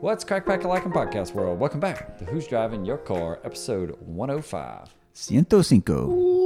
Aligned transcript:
What's 0.00 0.22
Crack 0.22 0.46
Pack 0.46 0.62
a 0.64 0.68
Like 0.68 0.84
in 0.84 0.92
Podcast 0.92 1.34
World? 1.34 1.58
Welcome 1.58 1.80
back 1.80 2.18
to 2.18 2.24
Who's 2.24 2.46
Driving 2.46 2.84
Your 2.84 2.98
Car, 2.98 3.40
episode 3.44 3.96
105. 4.00 4.94
105. 6.04 6.37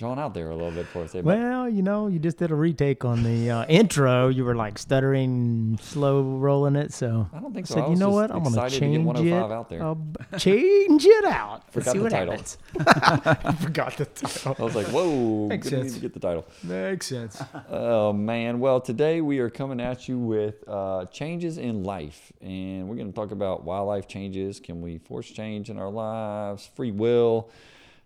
Drawn 0.00 0.18
out 0.18 0.32
there 0.32 0.48
a 0.48 0.56
little 0.56 0.70
bit 0.70 0.86
for 0.86 1.02
us. 1.02 1.14
eh. 1.14 1.20
Well, 1.22 1.68
you 1.68 1.82
know, 1.82 2.06
you 2.06 2.18
just 2.18 2.38
did 2.38 2.50
a 2.50 2.54
retake 2.54 3.04
on 3.04 3.22
the 3.22 3.50
uh, 3.50 3.66
intro. 3.66 4.28
You 4.28 4.46
were 4.46 4.54
like 4.54 4.78
stuttering, 4.78 5.78
slow 5.82 6.22
rolling 6.22 6.74
it. 6.74 6.94
So 6.94 7.28
I 7.34 7.38
don't 7.38 7.52
think 7.52 7.66
I 7.66 7.68
so. 7.68 7.74
said, 7.74 7.84
I 7.84 7.88
you 7.90 7.96
know 7.96 8.08
what? 8.08 8.30
I'm 8.30 8.42
going 8.42 8.54
to 8.54 8.64
excited 8.64 8.76
to 8.76 8.80
change 8.80 9.20
it. 9.26 9.32
out 9.34 9.68
there. 9.68 9.82
I'll 9.82 10.02
change 10.38 11.04
it 11.04 11.24
out. 11.26 11.70
Forgot 11.70 11.92
see 11.92 11.98
the 11.98 12.04
what 12.04 12.12
title. 12.12 12.36
Forgot 13.60 13.96
the 13.98 14.06
title. 14.06 14.56
I 14.58 14.62
was 14.62 14.74
like, 14.74 14.86
whoa, 14.86 15.48
Makes 15.48 15.68
sense. 15.68 15.92
to 15.92 16.00
get 16.00 16.14
the 16.14 16.20
title. 16.20 16.46
Makes 16.62 17.06
sense. 17.06 17.42
Oh 17.68 18.14
man, 18.14 18.58
well 18.58 18.80
today 18.80 19.20
we 19.20 19.38
are 19.40 19.50
coming 19.50 19.82
at 19.82 20.08
you 20.08 20.18
with 20.18 20.66
uh, 20.66 21.04
changes 21.12 21.58
in 21.58 21.84
life, 21.84 22.32
and 22.40 22.88
we're 22.88 22.96
going 22.96 23.08
to 23.08 23.14
talk 23.14 23.32
about 23.32 23.64
why 23.64 23.80
life 23.80 24.08
changes. 24.08 24.60
Can 24.60 24.80
we 24.80 24.96
force 24.96 25.30
change 25.30 25.68
in 25.68 25.78
our 25.78 25.90
lives? 25.90 26.70
Free 26.74 26.90
will, 26.90 27.50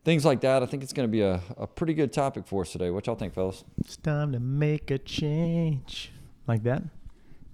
things 0.05 0.24
like 0.24 0.41
that. 0.42 0.62
I 0.62 0.66
think 0.66 0.83
it's 0.83 0.92
going 0.92 1.08
to 1.08 1.10
be 1.12 1.22
a, 1.22 1.41
a 1.56 1.66
pretty 1.66 1.94
good 1.94 2.12
topic 2.12 2.47
for 2.47 2.62
us 2.62 2.72
today. 2.72 2.91
What 2.91 3.06
y'all 3.06 3.16
think, 3.16 3.34
fellas? 3.34 3.64
It's 3.78 3.97
time 3.97 4.33
to 4.33 4.41
make 4.41 4.91
a 4.91 4.98
change. 4.98 6.12
Like 6.47 6.62
that? 6.64 6.83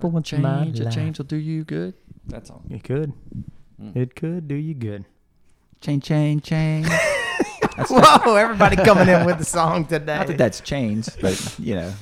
For 0.01 0.09
once 0.09 0.33
in 0.33 0.43
my 0.43 0.65
Change, 0.65 0.81
a 0.81 0.91
change 0.91 1.19
will 1.19 1.27
do 1.27 1.37
you 1.37 1.63
good. 1.65 1.95
That's 2.27 2.51
all. 2.51 2.63
It 2.71 2.83
could. 2.83 3.13
Mm. 3.81 3.97
It 3.97 4.15
could 4.15 4.49
do 4.49 4.55
you 4.55 4.75
good. 4.75 5.05
Chain, 5.81 6.01
chain, 6.01 6.41
chain. 6.41 6.85
Whoa, 7.89 8.35
everybody 8.35 8.77
coming 8.77 9.09
in 9.09 9.25
with 9.25 9.39
the 9.39 9.45
song 9.45 9.87
today. 9.87 10.17
Not 10.17 10.27
that 10.27 10.39
that's 10.39 10.61
chains, 10.61 11.17
but 11.21 11.59
you 11.59 11.75
know, 11.77 11.93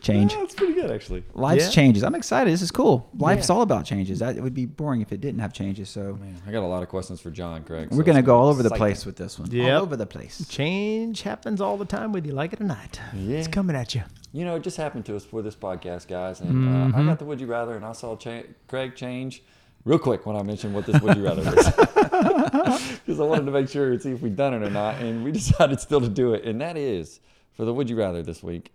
change. 0.00 0.34
that's 0.34 0.54
pretty 0.54 0.74
good 0.74 0.90
actually. 0.90 1.24
Life's 1.34 1.64
Yeah. 1.66 1.70
changes. 1.70 2.02
I'm 2.04 2.14
excited. 2.14 2.52
This 2.52 2.62
is 2.62 2.70
cool. 2.70 3.08
Life's 3.18 3.48
Yeah. 3.48 3.54
all 3.56 3.62
about 3.62 3.84
changes. 3.84 4.18
That, 4.20 4.36
it 4.36 4.42
would 4.42 4.54
be 4.54 4.66
boring 4.66 5.00
if 5.00 5.12
it 5.12 5.20
didn't 5.20 5.40
have 5.40 5.52
changes. 5.52 5.88
So 5.88 6.16
Man, 6.20 6.36
I 6.46 6.52
got 6.52 6.62
a 6.62 6.66
lot 6.66 6.82
of 6.82 6.88
questions 6.88 7.20
for 7.20 7.30
John, 7.30 7.62
Craig. 7.64 7.88
we're 7.90 8.00
it's 8.00 8.06
gonna 8.06 8.22
go 8.22 8.36
all 8.38 8.48
over 8.48 8.62
the 8.62 8.70
place 8.70 9.04
with 9.06 9.16
this 9.16 9.38
one. 9.38 9.50
Yep. 9.50 9.76
All 9.76 9.82
over 9.82 9.96
the 9.96 10.06
place. 10.06 10.46
Change 10.48 11.22
happens 11.22 11.60
all 11.60 11.76
the 11.76 11.84
time, 11.84 12.12
whether 12.12 12.26
you 12.26 12.32
like 12.34 12.52
it 12.52 12.60
or 12.60 12.64
not. 12.64 13.00
Yeah. 13.14 13.38
It's 13.38 13.48
coming 13.48 13.74
at 13.76 13.94
you. 13.94 14.02
You 14.32 14.44
know, 14.44 14.56
it 14.56 14.62
just 14.62 14.76
happened 14.76 15.04
to 15.06 15.16
us 15.16 15.24
for 15.24 15.40
this 15.42 15.56
podcast, 15.56 16.06
guys. 16.08 16.40
And 16.40 16.68
uh, 16.68 16.70
Mm-hmm. 16.70 17.00
I 17.00 17.04
got 17.04 17.18
the 17.18 17.24
Would 17.24 17.40
You 17.40 17.46
Rather, 17.46 17.74
and 17.76 17.84
I 17.84 17.92
saw 17.92 18.14
cha- 18.16 18.42
Craig 18.68 18.94
change 18.94 19.42
real 19.84 19.98
quick 19.98 20.26
when 20.26 20.36
I 20.36 20.42
mentioned 20.42 20.74
what 20.74 20.84
this 20.86 21.00
Would 21.00 21.16
You 21.16 21.24
Rather 21.24 21.42
is. 21.56 21.70
Because 22.18 23.20
I 23.20 23.24
wanted 23.24 23.46
to 23.46 23.52
make 23.52 23.68
sure 23.68 23.90
and 23.92 24.02
see 24.02 24.10
if 24.12 24.20
we'd 24.20 24.36
done 24.36 24.52
it 24.54 24.62
or 24.62 24.70
not. 24.70 24.96
And 24.96 25.24
we 25.24 25.32
decided 25.40 25.80
still 25.80 26.00
to 26.00 26.08
do 26.08 26.34
it. 26.34 26.44
And 26.44 26.60
that 26.60 26.76
is 26.76 27.20
for 27.54 27.64
the 27.64 27.72
Would 27.72 27.88
You 27.88 27.96
Rather 27.96 28.22
this 28.22 28.42
week. 28.42 28.72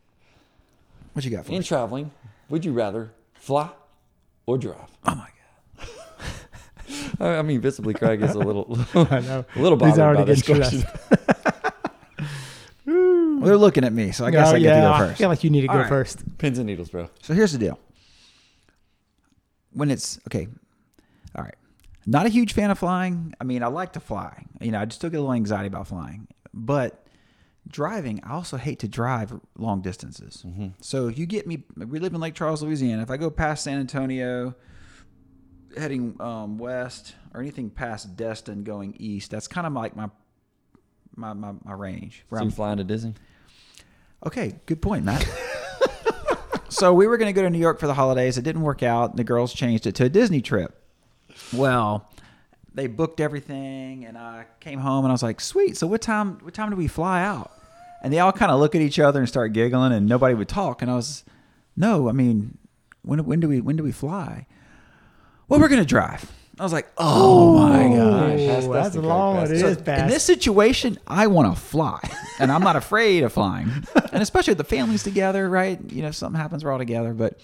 What 1.14 1.24
you 1.26 1.32
got 1.32 1.46
for 1.46 1.52
In 1.52 1.60
us? 1.60 1.68
traveling, 1.68 2.12
would 2.50 2.66
you 2.66 2.74
rather 2.74 3.12
fly 3.34 3.70
or 4.46 4.58
drive? 4.58 4.78
Oh 5.06 5.16
my 5.16 5.28
god. 5.78 5.88
I 7.20 7.38
I 7.38 7.42
mean, 7.44 7.62
visibly, 7.62 7.94
Craig 7.94 8.22
is 8.22 8.34
a 8.36 8.40
little, 8.40 8.78
I 8.96 9.20
know. 9.22 9.46
a 9.56 9.60
little 9.60 9.78
He's 9.78 9.96
bothered 9.96 9.98
by 9.98 10.02
already 10.04 10.24
this 10.26 10.42
getting 10.42 10.62
question. 10.64 10.84
Well, 12.86 13.50
they're 13.50 13.58
looking 13.58 13.84
at 13.84 13.92
me, 13.92 14.12
so 14.12 14.26
I 14.26 14.32
guess 14.32 14.48
I 14.50 14.54
get 14.60 14.62
yeah, 14.62 14.76
to 14.76 14.82
go 14.82 14.88
first. 14.92 15.02
I 15.02 15.08
first. 15.08 15.18
feel 15.20 15.30
like 15.30 15.44
you 15.44 15.50
need 15.50 15.62
to 15.62 15.68
go 15.68 15.74
All 15.74 15.80
right. 15.80 15.90
first. 15.90 16.38
Pins 16.38 16.58
and 16.60 16.68
needles, 16.68 16.90
bro. 16.90 17.10
So 17.22 17.34
here's 17.34 17.52
the 17.52 17.58
deal. 17.58 17.78
When 19.74 19.92
it's 19.92 20.18
okay, 20.28 20.48
all 21.36 21.44
right. 21.44 21.56
Not 22.06 22.26
a 22.26 22.30
huge 22.30 22.54
fan 22.54 22.72
of 22.72 22.80
flying. 22.80 23.34
I 23.42 23.44
mean, 23.44 23.62
I 23.64 23.68
like 23.68 23.94
to 23.94 24.00
fly. 24.00 24.46
You 24.62 24.72
know, 24.72 24.80
I 24.80 24.86
just 24.86 25.00
still 25.00 25.10
get 25.10 25.18
a 25.18 25.22
little 25.22 25.34
anxiety 25.34 25.68
about 25.68 25.88
flying. 25.88 26.28
But 26.54 27.03
driving, 27.68 28.22
I 28.24 28.34
also 28.34 28.58
hate 28.58 28.80
to 28.80 28.88
drive 28.88 29.34
long 29.58 29.82
distances. 29.82 30.46
So 30.82 31.08
if 31.08 31.18
you 31.18 31.26
get 31.26 31.48
me. 31.48 31.64
We 31.76 32.00
live 32.00 32.14
in 32.14 32.22
Lake 32.22 32.36
Charles, 32.36 32.62
Louisiana. 32.62 33.02
If 33.02 33.12
I 33.12 33.18
go 33.18 33.30
past 33.30 33.64
San 33.64 33.80
Antonio, 33.80 34.56
heading 35.78 36.16
um, 36.20 36.58
west, 36.58 37.16
or 37.34 37.42
anything 37.42 37.70
past 37.70 38.16
Destin 38.16 38.64
going 38.64 38.96
east, 39.00 39.32
that's 39.32 39.48
kind 39.48 39.66
of 39.66 39.74
like 39.74 39.96
my 39.96 40.10
my 41.16 41.34
my, 41.34 41.54
my 41.64 41.74
range. 41.74 42.26
Where 42.30 42.40
So 42.40 42.46
I'm 42.46 42.52
flying 42.52 42.78
to 42.78 42.84
Disney? 42.84 43.16
Okay, 44.26 44.56
good 44.66 44.82
point, 44.82 45.04
Matt. 45.04 45.28
so 46.70 46.94
we 46.94 47.08
were 47.08 47.18
going 47.18 47.28
to 47.28 47.34
go 47.34 47.42
to 47.42 47.50
New 47.50 47.60
York 47.60 47.80
for 47.80 47.88
the 47.88 47.94
holidays. 47.94 48.38
It 48.38 48.44
didn't 48.44 48.62
work 48.62 48.82
out. 48.82 49.18
The 49.18 49.24
girls 49.24 49.54
changed 49.54 49.86
it 49.86 49.96
to 49.96 50.06
a 50.06 50.10
Disney 50.10 50.42
trip. 50.42 50.82
Well, 51.52 52.10
they 52.74 52.88
booked 52.88 53.20
everything, 53.20 54.06
and 54.06 54.18
I 54.18 54.46
came 54.60 54.80
home 54.80 55.06
and 55.06 55.12
I 55.12 55.14
was 55.14 55.24
like, 55.24 55.40
"Sweet. 55.42 55.78
So 55.78 55.88
what 55.88 56.02
time? 56.02 56.38
What 56.42 56.54
time 56.54 56.70
do 56.70 56.76
we 56.76 56.88
fly 56.88 57.24
out?" 57.24 57.52
And 58.02 58.12
they 58.12 58.20
all 58.20 58.32
kind 58.34 58.52
of 58.52 58.60
look 58.60 58.76
at 58.76 58.82
each 58.82 59.00
other 59.00 59.20
and 59.20 59.30
start 59.30 59.54
giggling, 59.54 59.94
and 59.94 60.08
nobody 60.08 60.34
would 60.36 60.50
talk. 60.50 60.82
And 60.82 60.90
I 60.92 60.96
was, 60.96 61.24
"No, 61.76 62.10
I 62.10 62.12
mean, 62.12 62.58
when 63.04 63.24
when 63.26 63.40
do 63.40 63.48
we 63.48 63.62
when 63.62 63.76
do 63.76 63.84
we 63.84 63.92
fly?" 63.92 64.48
Well, 65.48 65.60
we're 65.60 65.68
going 65.70 65.82
to 65.82 65.88
drive. 65.88 66.32
I 66.60 66.64
was 66.64 66.74
like, 66.74 66.88
"Oh 66.98 67.58
my 67.60 67.84
gosh." 67.96 68.40
That's- 68.40 68.68
that's 68.68 68.68
that's 68.68 68.96
long. 68.96 69.36
correct 69.38 69.52
It 69.52 69.64
answer. 69.66 69.82
is 69.82 70.02
In 70.02 70.08
this 70.08 70.24
situation, 70.24 70.98
I 71.08 71.28
want 71.28 71.54
to 71.56 71.60
fly, 71.60 72.00
and 72.40 72.52
I'm 72.52 72.62
not 72.62 72.76
afraid 72.76 73.24
of 73.24 73.34
flying. 73.34 73.70
And 74.14 74.22
especially 74.22 74.52
with 74.52 74.60
the 74.60 74.64
families 74.76 75.02
together, 75.02 75.50
right? 75.50 75.80
You 75.92 76.04
know, 76.04 76.10
if 76.10 76.16
something 76.16 76.40
happens, 76.40 76.64
we're 76.64 76.72
all 76.72 76.78
together. 76.78 77.16
But 77.16 77.40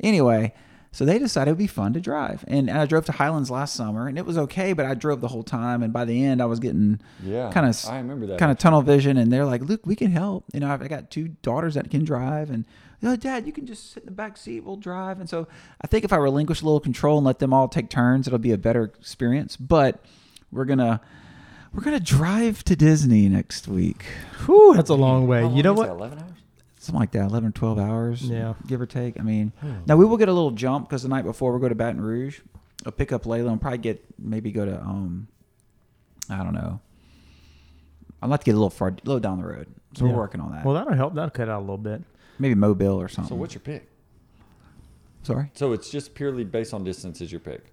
anyway, 0.00 0.52
so 0.90 1.04
they 1.04 1.18
decided 1.18 1.50
it 1.50 1.52
would 1.52 1.58
be 1.58 1.66
fun 1.66 1.92
to 1.92 2.00
drive, 2.00 2.44
and, 2.48 2.68
and 2.70 2.78
I 2.78 2.86
drove 2.86 3.04
to 3.06 3.12
Highlands 3.12 3.50
last 3.50 3.74
summer, 3.74 4.08
and 4.08 4.16
it 4.18 4.24
was 4.26 4.38
okay. 4.38 4.72
But 4.72 4.86
I 4.86 4.94
drove 4.94 5.20
the 5.20 5.28
whole 5.28 5.42
time, 5.42 5.82
and 5.82 5.92
by 5.92 6.04
the 6.04 6.24
end, 6.24 6.40
I 6.42 6.46
was 6.46 6.58
getting 6.60 7.00
Yeah. 7.22 7.50
kind 7.52 7.66
of 7.68 7.78
I 7.88 7.98
remember 7.98 8.26
that. 8.26 8.38
kind 8.38 8.50
of 8.50 8.58
tunnel 8.58 8.82
vision. 8.82 9.16
And 9.16 9.30
they're 9.32 9.44
like, 9.44 9.62
"Luke, 9.62 9.86
we 9.86 9.94
can 9.96 10.10
help." 10.10 10.44
You 10.52 10.60
know, 10.60 10.70
I've 10.70 10.82
I 10.82 10.88
got 10.88 11.10
two 11.10 11.28
daughters 11.42 11.74
that 11.74 11.90
can 11.90 12.04
drive, 12.04 12.50
and 12.50 12.64
oh, 13.02 13.16
Dad, 13.16 13.46
you 13.46 13.52
can 13.52 13.66
just 13.66 13.92
sit 13.92 14.02
in 14.02 14.06
the 14.06 14.12
back 14.12 14.36
seat. 14.36 14.64
We'll 14.64 14.76
drive. 14.76 15.20
And 15.20 15.28
so 15.28 15.46
I 15.80 15.86
think 15.86 16.04
if 16.04 16.12
I 16.12 16.16
relinquish 16.16 16.62
a 16.62 16.64
little 16.64 16.80
control 16.80 17.18
and 17.18 17.26
let 17.26 17.38
them 17.38 17.52
all 17.52 17.68
take 17.68 17.90
turns, 17.90 18.26
it'll 18.26 18.38
be 18.40 18.52
a 18.52 18.58
better 18.58 18.82
experience. 18.84 19.56
But 19.56 20.02
we're 20.50 20.64
gonna 20.64 21.00
we're 21.74 21.82
gonna 21.84 22.00
drive 22.00 22.64
to 22.64 22.74
Disney 22.74 23.28
next 23.28 23.68
week, 23.68 24.04
Whew, 24.46 24.72
that's 24.74 24.88
a 24.90 24.94
long 24.94 25.26
way. 25.26 25.42
How 25.42 25.54
You 25.54 25.62
know 25.62 25.74
is 25.74 25.78
what? 25.80 25.88
That, 26.88 26.96
11 26.96 27.00
hours? 27.00 27.00
something 27.00 27.00
like 27.00 27.10
that, 27.12 27.30
11 27.30 27.48
or 27.48 27.52
12 27.52 27.78
hours, 27.78 28.22
Yeah. 28.28 28.54
give 28.66 28.80
or 28.80 28.86
take. 28.86 29.18
I 29.18 29.22
mean, 29.22 29.52
now 29.86 29.96
we 29.96 30.04
will 30.04 30.16
get 30.16 30.28
a 30.28 30.32
little 30.32 30.50
jump 30.50 30.88
because 30.88 31.02
the 31.02 31.08
night 31.08 31.24
before 31.24 31.52
we 31.52 31.60
go 31.60 31.68
to 31.68 31.74
Baton 31.74 32.00
Rouge. 32.00 32.40
I'll 32.86 32.92
pick 32.92 33.10
up 33.12 33.24
Layla 33.24 33.50
and 33.50 33.60
probably 33.60 33.78
get 33.78 34.04
maybe 34.18 34.52
go 34.52 34.64
to 34.64 34.80
um, 34.80 35.26
I 36.30 36.44
don't 36.44 36.54
know. 36.54 36.80
I'd 38.22 38.30
like 38.30 38.40
to 38.40 38.44
get 38.46 38.52
a 38.52 38.58
little 38.58 38.70
far, 38.70 38.88
a 38.88 38.92
little 39.04 39.20
down 39.20 39.38
the 39.40 39.46
road. 39.46 39.66
So 39.96 40.04
Yeah. 40.06 40.12
we're 40.12 40.18
working 40.18 40.40
on 40.40 40.52
that. 40.52 40.64
Well, 40.64 40.74
that'll 40.74 40.94
help. 40.94 41.14
That'll 41.14 41.30
cut 41.30 41.48
out 41.48 41.58
a 41.58 41.60
little 41.60 41.78
bit. 41.78 42.02
maybe 42.38 42.54
Mobile 42.54 43.00
or 43.00 43.08
something. 43.08 43.30
So 43.30 43.34
what's 43.36 43.54
your 43.54 43.60
pick? 43.62 43.88
Sorry. 45.24 45.50
So 45.54 45.72
it's 45.72 45.90
just 45.90 46.14
purely 46.14 46.44
based 46.44 46.72
on 46.72 46.84
distance 46.84 47.20
is 47.20 47.30
your 47.32 47.40
pick, 47.40 47.72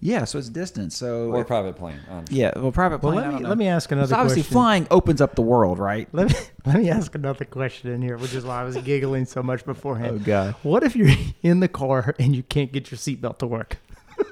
Yeah, 0.00 0.24
so 0.24 0.38
it's 0.38 0.48
distance. 0.50 0.94
So 0.96 1.30
or 1.30 1.40
if- 1.40 1.46
private 1.46 1.74
plane. 1.76 1.98
I 2.08 2.18
understand. 2.18 2.38
yeah, 2.38 2.52
well, 2.56 2.70
private 2.72 3.02
Well, 3.02 3.12
plane. 3.14 3.24
I 3.24 3.26
let 3.26 3.28
me 3.28 3.32
don't 3.34 3.42
know. 3.44 3.48
let 3.48 3.58
me 3.58 3.66
ask 3.68 3.90
another 3.92 4.08
So 4.08 4.16
obviously, 4.16 4.42
question. 4.42 4.52
flying 4.54 4.86
opens 4.90 5.20
up 5.20 5.34
the 5.34 5.42
world, 5.42 5.78
right? 5.78 6.06
Let 6.12 6.28
me 6.28 6.34
let 6.66 6.76
me 6.76 6.90
ask 6.90 7.14
another 7.14 7.44
question 7.44 7.90
in 7.90 8.02
here, 8.02 8.16
which 8.18 8.34
is 8.34 8.44
why 8.44 8.60
I 8.60 8.64
was 8.64 8.76
giggling 8.76 9.24
so 9.24 9.42
much 9.42 9.64
beforehand. 9.64 10.18
Oh, 10.20 10.24
God. 10.24 10.54
What 10.62 10.82
if 10.84 10.94
you're 10.96 11.10
in 11.42 11.60
the 11.60 11.68
car 11.68 12.14
and 12.18 12.36
you 12.36 12.42
can't 12.42 12.70
get 12.72 12.90
your 12.90 12.98
seatbelt 12.98 13.38
to 13.38 13.46
work? 13.46 13.78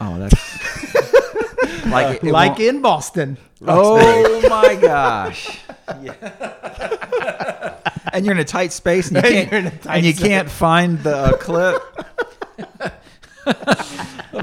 Oh, 0.00 0.18
that's 0.18 0.34
like 1.86 2.24
it 2.24 2.32
like 2.32 2.58
won't- 2.58 2.60
in 2.62 2.82
Boston. 2.82 3.36
Oh 3.64 4.40
my 4.48 4.74
gosh! 4.74 5.60
Yeah. 6.02 7.76
and 8.12 8.26
you're 8.26 8.34
in 8.34 8.40
a 8.40 8.44
tight 8.44 8.72
space, 8.72 9.06
and 9.12 9.18
you 9.18 9.22
can't, 9.22 9.50
you're 9.52 9.60
in 9.60 9.66
a 9.68 9.70
tight 9.70 9.96
and 9.98 10.04
you 10.06 10.12
space. 10.12 10.26
can't 10.26 10.50
find 10.50 10.98
the 11.04 11.16
uh, 11.16 11.36
clip. 11.36 11.80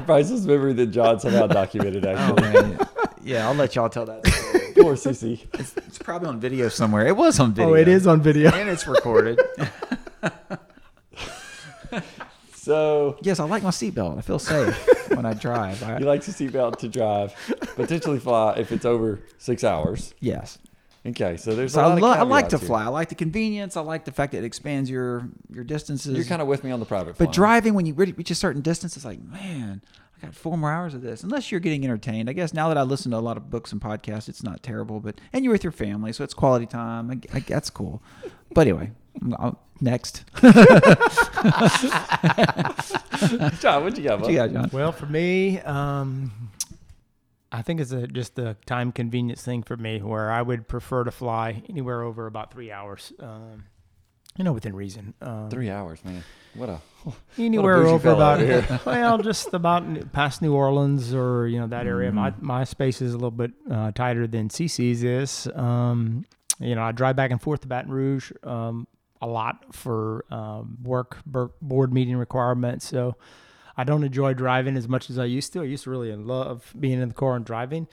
A 0.02 0.06
priceless 0.06 0.44
memory 0.44 0.72
that 0.74 0.86
John 0.86 1.20
somehow 1.20 1.46
documented. 1.46 2.04
Oh, 2.06 2.10
Actually, 2.10 2.52
man. 2.52 2.88
yeah, 3.22 3.48
I'll 3.48 3.54
let 3.54 3.74
y'all 3.76 3.88
tell 3.88 4.04
that. 4.06 4.26
Story. 4.26 4.72
poor 4.76 4.94
CC. 4.94 5.40
It's, 5.54 5.76
it's 5.76 5.98
probably 5.98 6.28
on 6.28 6.40
video 6.40 6.68
somewhere. 6.68 7.06
It 7.06 7.16
was 7.16 7.38
on 7.40 7.52
video. 7.54 7.70
Oh, 7.70 7.74
it 7.74 7.88
is 7.88 8.06
on 8.06 8.20
video. 8.20 8.50
and 8.50 8.68
it's 8.68 8.86
recorded. 8.86 9.40
So 12.54 13.18
yes, 13.22 13.40
I 13.40 13.44
like 13.44 13.64
my 13.64 13.70
seatbelt. 13.70 14.18
I 14.18 14.20
feel 14.20 14.38
safe 14.38 15.10
when 15.10 15.26
I 15.26 15.34
drive. 15.34 15.82
I, 15.82 15.98
you 15.98 16.04
like 16.04 16.20
to 16.22 16.30
seatbelt 16.30 16.78
to 16.78 16.88
drive, 16.88 17.34
potentially 17.74 18.20
fly 18.20 18.54
if 18.56 18.70
it's 18.70 18.84
over 18.84 19.18
six 19.38 19.64
hours. 19.64 20.14
yes. 20.20 20.58
Okay, 21.04 21.36
so 21.36 21.54
there's 21.56 21.72
So 21.72 21.80
a 21.80 21.82
I, 21.82 21.86
lot 21.88 21.96
of 21.96 22.00
lo- 22.02 22.10
I 22.12 22.22
like 22.22 22.48
to 22.50 22.58
here. 22.58 22.66
fly. 22.68 22.84
I 22.84 22.88
like 22.88 23.08
the 23.08 23.16
convenience. 23.16 23.76
I 23.76 23.80
like 23.80 24.04
the 24.04 24.12
fact 24.12 24.30
that 24.32 24.38
it 24.38 24.44
expands 24.44 24.88
your 24.88 25.28
your 25.52 25.64
distances. 25.64 26.14
You're 26.16 26.24
kind 26.24 26.40
of 26.40 26.46
with 26.48 26.62
me 26.62 26.70
on 26.70 26.78
the 26.80 26.86
private. 26.86 27.18
But 27.18 27.24
flying. 27.24 27.32
driving 27.32 27.74
when 27.74 27.86
you 27.86 27.94
re- 27.94 28.12
reach 28.16 28.30
a 28.30 28.36
certain 28.36 28.62
distance, 28.62 28.94
it's 28.96 29.04
like, 29.04 29.20
man, 29.20 29.82
I 30.22 30.26
got 30.26 30.34
four 30.36 30.56
more 30.56 30.70
hours 30.70 30.94
of 30.94 31.02
this. 31.02 31.24
Unless 31.24 31.50
you're 31.50 31.58
getting 31.60 31.84
entertained. 31.84 32.30
I 32.30 32.34
guess 32.34 32.54
now 32.54 32.68
that 32.68 32.78
I 32.78 32.82
listen 32.82 33.10
to 33.10 33.16
a 33.16 33.18
lot 33.18 33.36
of 33.36 33.50
books 33.50 33.72
and 33.72 33.80
podcasts, 33.80 34.28
it's 34.28 34.44
not 34.44 34.62
terrible. 34.62 35.00
But 35.00 35.20
and 35.32 35.44
you're 35.44 35.52
with 35.52 35.64
your 35.64 35.72
family, 35.72 36.12
so 36.12 36.22
it's 36.22 36.34
quality 36.34 36.66
time. 36.66 37.10
I, 37.10 37.18
I, 37.36 37.40
that's 37.40 37.68
cool. 37.70 38.00
But 38.54 38.68
anyway, 38.68 38.92
I'll- 39.40 39.58
next. 39.80 40.22
John, 43.60 43.82
what 43.84 43.96
you 43.98 44.04
got? 44.04 44.20
What 44.20 44.30
you 44.30 44.36
got, 44.36 44.52
John? 44.52 44.70
Well, 44.72 44.92
for 44.92 45.06
me, 45.06 45.58
um, 45.60 46.30
I 47.54 47.60
think 47.62 47.80
it's 47.80 47.92
a, 47.92 48.06
just 48.06 48.38
a 48.38 48.56
time 48.66 48.92
convenience 48.92 49.42
thing 49.42 49.62
for 49.62 49.76
me 49.76 50.00
where 50.00 50.32
I 50.32 50.40
would 50.40 50.66
prefer 50.68 51.04
to 51.04 51.10
fly 51.10 51.62
anywhere 51.68 52.02
over 52.02 52.26
about 52.26 52.50
three 52.52 52.72
hours. 52.72 53.12
Um, 53.20 53.64
you 54.38 54.44
know, 54.44 54.54
within 54.54 54.74
reason. 54.74 55.12
Um, 55.20 55.50
Three 55.50 55.68
hours, 55.68 56.02
man. 56.06 56.24
What 56.54 56.70
a 56.70 56.80
anywhere 57.38 57.82
bougie 57.82 57.90
over 57.90 58.02
fella 58.02 58.14
about 58.14 58.40
over 58.40 58.60
here. 58.62 58.80
well, 58.86 59.18
just 59.18 59.52
about 59.52 60.12
past 60.12 60.40
New 60.40 60.54
Orleans 60.54 61.12
or 61.12 61.46
you 61.46 61.60
know 61.60 61.66
that 61.66 61.86
area. 61.86 62.10
My 62.10 62.30
Mm-hmm. 62.30 62.46
my 62.46 62.64
space 62.64 63.02
is 63.02 63.12
a 63.12 63.16
little 63.16 63.30
bit 63.30 63.50
uh, 63.70 63.92
tighter 63.92 64.26
than 64.26 64.48
CC's 64.48 65.04
is. 65.04 65.48
Um, 65.54 66.24
you 66.58 66.74
know, 66.74 66.82
I 66.82 66.92
drive 66.92 67.16
back 67.16 67.30
and 67.30 67.42
forth 67.42 67.60
to 67.62 67.68
Baton 67.68 67.90
Rouge 67.92 68.32
um, 68.42 68.86
a 69.20 69.26
lot 69.26 69.74
for 69.74 70.24
um, 70.30 70.78
work 70.82 71.18
board 71.26 71.92
meeting 71.92 72.16
requirements. 72.16 72.88
So 72.88 73.16
I 73.76 73.84
don't 73.84 74.04
enjoy 74.04 74.34
driving 74.34 74.76
as 74.76 74.88
much 74.88 75.10
as 75.10 75.18
I 75.18 75.24
used 75.24 75.52
to. 75.54 75.60
I 75.60 75.64
used 75.64 75.84
to 75.84 75.90
really 75.90 76.14
love 76.14 76.72
being 76.78 77.00
in 77.00 77.08
the 77.08 77.14
car 77.14 77.36
and 77.36 77.44
driving, 77.44 77.88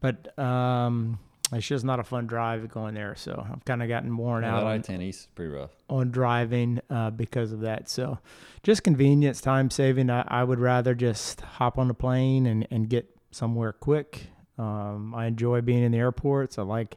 but 0.00 0.38
um, 0.38 1.18
it's 1.52 1.66
just 1.66 1.84
not 1.84 2.00
a 2.00 2.04
fun 2.04 2.26
drive 2.26 2.68
going 2.68 2.94
there. 2.94 3.14
So 3.16 3.46
I've 3.50 3.64
kind 3.64 3.82
of 3.82 3.88
gotten 3.88 4.16
worn 4.16 4.42
yeah, 4.42 4.56
out 4.56 4.64
on, 4.64 4.72
I-10 4.72 5.02
East 5.02 5.34
pretty 5.34 5.52
rough. 5.52 5.70
on 5.88 6.10
driving 6.10 6.80
uh, 6.90 7.10
because 7.10 7.52
of 7.52 7.60
that. 7.60 7.88
So 7.88 8.18
just 8.62 8.82
convenience, 8.82 9.40
time 9.40 9.70
saving. 9.70 10.10
I, 10.10 10.24
I 10.26 10.44
would 10.44 10.60
rather 10.60 10.94
just 10.94 11.40
hop 11.40 11.78
on 11.78 11.88
the 11.88 11.94
plane 11.94 12.46
and, 12.46 12.66
and 12.70 12.88
get 12.88 13.08
somewhere 13.30 13.72
quick. 13.72 14.28
Um, 14.58 15.14
I 15.14 15.26
enjoy 15.26 15.60
being 15.60 15.82
in 15.82 15.92
the 15.92 15.98
airports. 15.98 16.58
I 16.58 16.62
like 16.62 16.96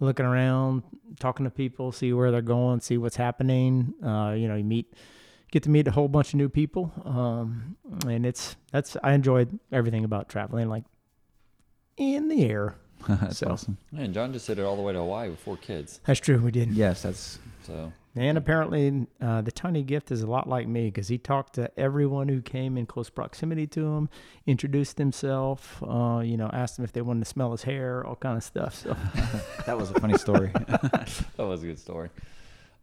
looking 0.00 0.26
around, 0.26 0.82
talking 1.18 1.44
to 1.44 1.50
people, 1.50 1.92
see 1.92 2.12
where 2.12 2.30
they're 2.30 2.40
going, 2.40 2.80
see 2.80 2.98
what's 2.98 3.16
happening. 3.16 3.94
Uh, 4.02 4.34
you 4.36 4.48
know, 4.48 4.54
you 4.54 4.64
meet, 4.64 4.94
get 5.50 5.62
to 5.64 5.70
meet 5.70 5.88
a 5.88 5.90
whole 5.90 6.08
bunch 6.08 6.28
of 6.28 6.34
new 6.34 6.48
people. 6.48 6.92
Um, 7.04 7.76
and 8.06 8.26
it's, 8.26 8.56
that's, 8.72 8.96
I 9.02 9.12
enjoyed 9.12 9.58
everything 9.72 10.04
about 10.04 10.28
traveling, 10.28 10.68
like 10.68 10.84
in 11.96 12.28
the 12.28 12.44
air. 12.44 12.76
that's 13.08 13.38
So- 13.38 13.48
awesome. 13.48 13.78
And 13.96 14.12
John 14.12 14.32
just 14.32 14.44
said 14.46 14.58
it 14.58 14.62
all 14.64 14.76
the 14.76 14.82
way 14.82 14.92
to 14.92 14.98
Hawaii 14.98 15.30
with 15.30 15.40
four 15.40 15.56
kids. 15.56 16.00
That's 16.04 16.20
true. 16.20 16.38
We 16.38 16.50
did. 16.50 16.72
Yes, 16.72 17.02
that's 17.02 17.38
So 17.62 17.92
And 18.16 18.36
apparently, 18.36 19.06
uh, 19.20 19.40
the 19.42 19.52
tiny 19.52 19.82
gift 19.82 20.10
is 20.10 20.22
a 20.22 20.26
lot 20.26 20.48
like 20.48 20.66
me 20.66 20.86
because 20.86 21.06
he 21.08 21.16
talked 21.18 21.54
to 21.54 21.70
everyone 21.78 22.28
who 22.28 22.42
came 22.42 22.76
in 22.76 22.86
close 22.86 23.08
proximity 23.08 23.66
to 23.68 23.86
him, 23.94 24.08
introduced 24.46 24.98
himself, 24.98 25.82
uh, 25.88 26.20
you 26.24 26.36
know, 26.36 26.50
asked 26.52 26.76
them 26.76 26.84
if 26.84 26.92
they 26.92 27.00
wanted 27.02 27.20
to 27.20 27.26
smell 27.30 27.52
his 27.52 27.62
hair, 27.62 28.04
all 28.04 28.16
kind 28.16 28.36
of 28.36 28.42
stuff. 28.42 28.74
So 28.74 28.96
that 29.66 29.78
was 29.78 29.90
a 29.92 29.94
funny 30.00 30.18
story. 30.18 30.50
that 30.54 31.22
was 31.38 31.62
a 31.62 31.66
good 31.66 31.78
story. 31.78 32.10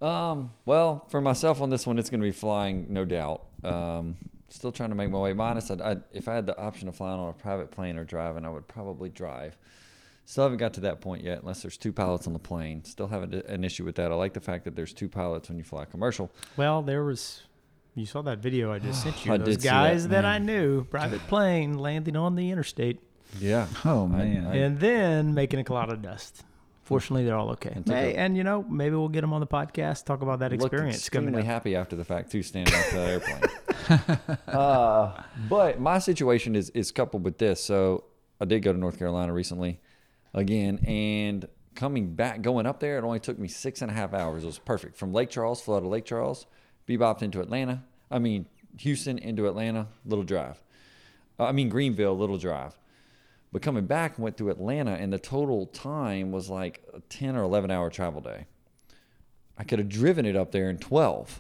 Um, 0.02 0.52
well, 0.66 1.06
for 1.10 1.22
myself 1.22 1.62
on 1.62 1.70
this 1.70 1.88
one, 1.88 1.98
it's 2.00 2.10
going 2.10 2.20
to 2.22 2.26
be 2.26 2.32
flying, 2.32 2.88
no 2.90 3.06
doubt. 3.06 3.44
Um, 3.64 4.18
still 4.50 4.72
trying 4.72 4.90
to 4.90 4.96
make 4.96 5.10
my 5.10 5.20
way. 5.20 5.34
Minus, 5.34 5.72
I'd, 5.72 5.82
I'd, 5.82 6.04
if 6.12 6.28
I 6.28 6.36
had 6.36 6.46
the 6.46 6.58
option 6.58 6.88
of 6.88 6.96
flying 6.96 7.20
on 7.20 7.30
a 7.30 7.34
private 7.34 7.72
plane 7.72 7.98
or 7.98 8.04
driving, 8.04 8.46
I 8.46 8.50
would 8.50 8.68
probably 8.68 9.10
drive. 9.10 9.58
Still 10.28 10.44
haven't 10.46 10.58
got 10.58 10.74
to 10.74 10.82
that 10.82 11.02
point 11.02 11.24
yet, 11.24 11.42
unless 11.42 11.62
there's 11.62 11.78
two 11.78 11.94
pilots 11.94 12.26
on 12.28 12.34
the 12.34 12.40
plane. 12.40 12.84
Still 12.84 13.08
have 13.08 13.32
a- 13.34 13.46
an 13.48 13.64
issue 13.64 13.86
with 13.86 13.96
that. 13.96 14.12
I 14.12 14.16
like 14.16 14.34
the 14.34 14.40
fact 14.42 14.66
that 14.66 14.76
there's 14.76 14.92
two 14.94 15.08
pilots 15.08 15.50
when 15.50 15.58
you 15.58 15.64
fly 15.64 15.86
commercial. 15.86 16.32
well, 16.58 16.82
there 16.82 17.04
was. 17.04 17.44
You 17.98 18.06
saw 18.06 18.22
that 18.24 18.40
video 18.40 18.74
I 18.74 18.80
just 18.80 19.04
sent 19.04 19.26
you. 19.26 19.32
I 19.34 19.38
Those 19.38 19.48
did 19.48 19.62
see 19.62 19.68
that, 19.70 19.72
guys 19.72 20.08
that, 20.10 20.26
I 20.26 20.38
knew, 20.40 20.84
private 20.86 21.22
plane 21.28 21.78
landing 21.78 22.18
on 22.18 22.36
the 22.36 22.52
interstate, 22.52 23.00
Yeah. 23.40 23.68
Oh 23.86 24.06
I- 24.06 24.08
man. 24.08 24.48
I- 24.48 24.56
and 24.58 24.80
then 24.80 25.34
making 25.34 25.60
a 25.60 25.64
cloud 25.64 25.90
of 25.92 26.02
dust. 26.02 26.44
Fortunately, 26.86 27.26
they're 27.26 27.36
all 27.36 27.50
okay. 27.52 27.72
And 27.76 27.86
took 27.86 27.96
Hey, 27.96 28.14
a- 28.14 28.18
and 28.18 28.38
you 28.38 28.44
know, 28.44 28.64
maybe 28.70 28.96
we'll 28.96 29.10
get 29.10 29.22
them 29.22 29.34
on 29.34 29.42
the 29.42 29.48
podcast, 29.48 30.06
talk 30.06 30.22
about 30.22 30.40
that 30.40 30.54
experience 30.54 31.10
coming 31.10 31.30
extremely 31.30 31.44
happy 31.46 31.76
after 31.76 31.96
the 31.96 32.06
fact 32.06 32.32
too, 32.32 32.42
standing 32.44 32.74
off 32.74 32.92
the 32.92 33.00
airplane. 33.00 34.40
uh, 34.48 35.22
but 35.50 35.80
my 35.80 36.00
situation 36.00 36.56
is 36.56 36.70
is 36.72 36.92
coupled 36.92 37.24
with 37.24 37.38
this. 37.38 37.64
So 37.64 38.06
I 38.40 38.46
did 38.46 38.62
go 38.62 38.72
to 38.72 38.78
North 38.80 38.98
Carolina 39.00 39.34
recently, 39.34 39.80
again, 40.34 40.80
and 40.86 41.48
coming 41.74 42.14
back, 42.16 42.42
going 42.42 42.66
up 42.66 42.80
there, 42.80 42.98
it 42.98 43.04
only 43.04 43.20
took 43.20 43.38
me 43.40 43.48
six 43.48 43.82
and 43.82 43.92
a 43.92 43.94
half 43.94 44.14
hours. 44.14 44.44
It 44.44 44.48
was 44.48 44.60
perfect 44.60 44.96
from 44.96 45.12
Lake 45.12 45.30
Charles, 45.30 45.62
flew 45.62 45.76
out 45.76 45.84
of 45.84 45.90
Lake 45.90 46.06
Charles, 46.06 46.46
bebopped 46.88 47.22
into 47.22 47.42
Atlanta. 47.42 47.84
I 48.12 48.20
mean 48.20 48.46
Houston 48.80 49.18
into 49.18 49.48
Atlanta, 49.48 49.88
little 50.06 50.24
drive. 50.24 50.62
Uh, 51.40 51.46
I 51.46 51.52
mean 51.52 51.70
Greenville, 51.70 52.16
little 52.18 52.38
drive. 52.38 52.78
But 53.56 53.62
coming 53.62 53.86
back, 53.86 54.20
went 54.20 54.36
through 54.36 54.50
Atlanta, 54.50 54.92
and 54.92 55.14
the 55.14 55.18
total 55.18 55.68
time 55.68 56.34
was 56.34 56.50
like 56.50 56.84
a 56.94 57.00
ten 57.00 57.38
or 57.38 57.44
eleven 57.44 57.72
hour 57.72 57.90
travel 57.90 58.20
day. 58.20 58.48
I 59.58 59.64
could 59.64 59.80
have 59.80 59.88
driven 59.88 60.26
it 60.26 60.36
up 60.36 60.52
there 60.52 60.70
in 60.70 60.78
12. 60.78 61.40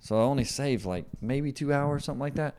So 0.00 0.18
I 0.18 0.22
only 0.22 0.42
saved 0.42 0.84
like 0.84 1.04
maybe 1.20 1.52
two 1.52 1.72
hours, 1.72 2.04
something 2.04 2.18
like 2.18 2.34
that. 2.34 2.56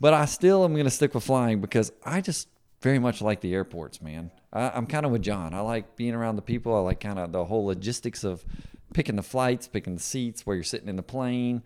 But 0.00 0.12
I 0.12 0.26
still 0.26 0.64
am 0.66 0.74
going 0.74 0.84
to 0.84 0.90
stick 0.90 1.14
with 1.14 1.24
flying 1.24 1.62
because 1.62 1.92
I 2.04 2.20
just 2.20 2.46
very 2.82 2.98
much 2.98 3.22
like 3.22 3.40
the 3.40 3.54
airports, 3.54 4.02
man. 4.02 4.30
I, 4.52 4.68
I'm 4.68 4.84
kind 4.84 5.06
of 5.06 5.12
with 5.12 5.22
John. 5.22 5.54
I 5.54 5.60
like 5.60 5.96
being 5.96 6.12
around 6.12 6.36
the 6.36 6.42
people. 6.42 6.76
I 6.76 6.80
like 6.80 7.00
kind 7.00 7.18
of 7.18 7.32
the 7.32 7.46
whole 7.46 7.64
logistics 7.64 8.22
of 8.22 8.44
picking 8.92 9.16
the 9.16 9.22
flights, 9.22 9.66
picking 9.66 9.94
the 9.94 10.02
seats, 10.02 10.44
where 10.44 10.56
you're 10.56 10.62
sitting 10.62 10.90
in 10.90 10.96
the 10.96 11.02
plane, 11.02 11.62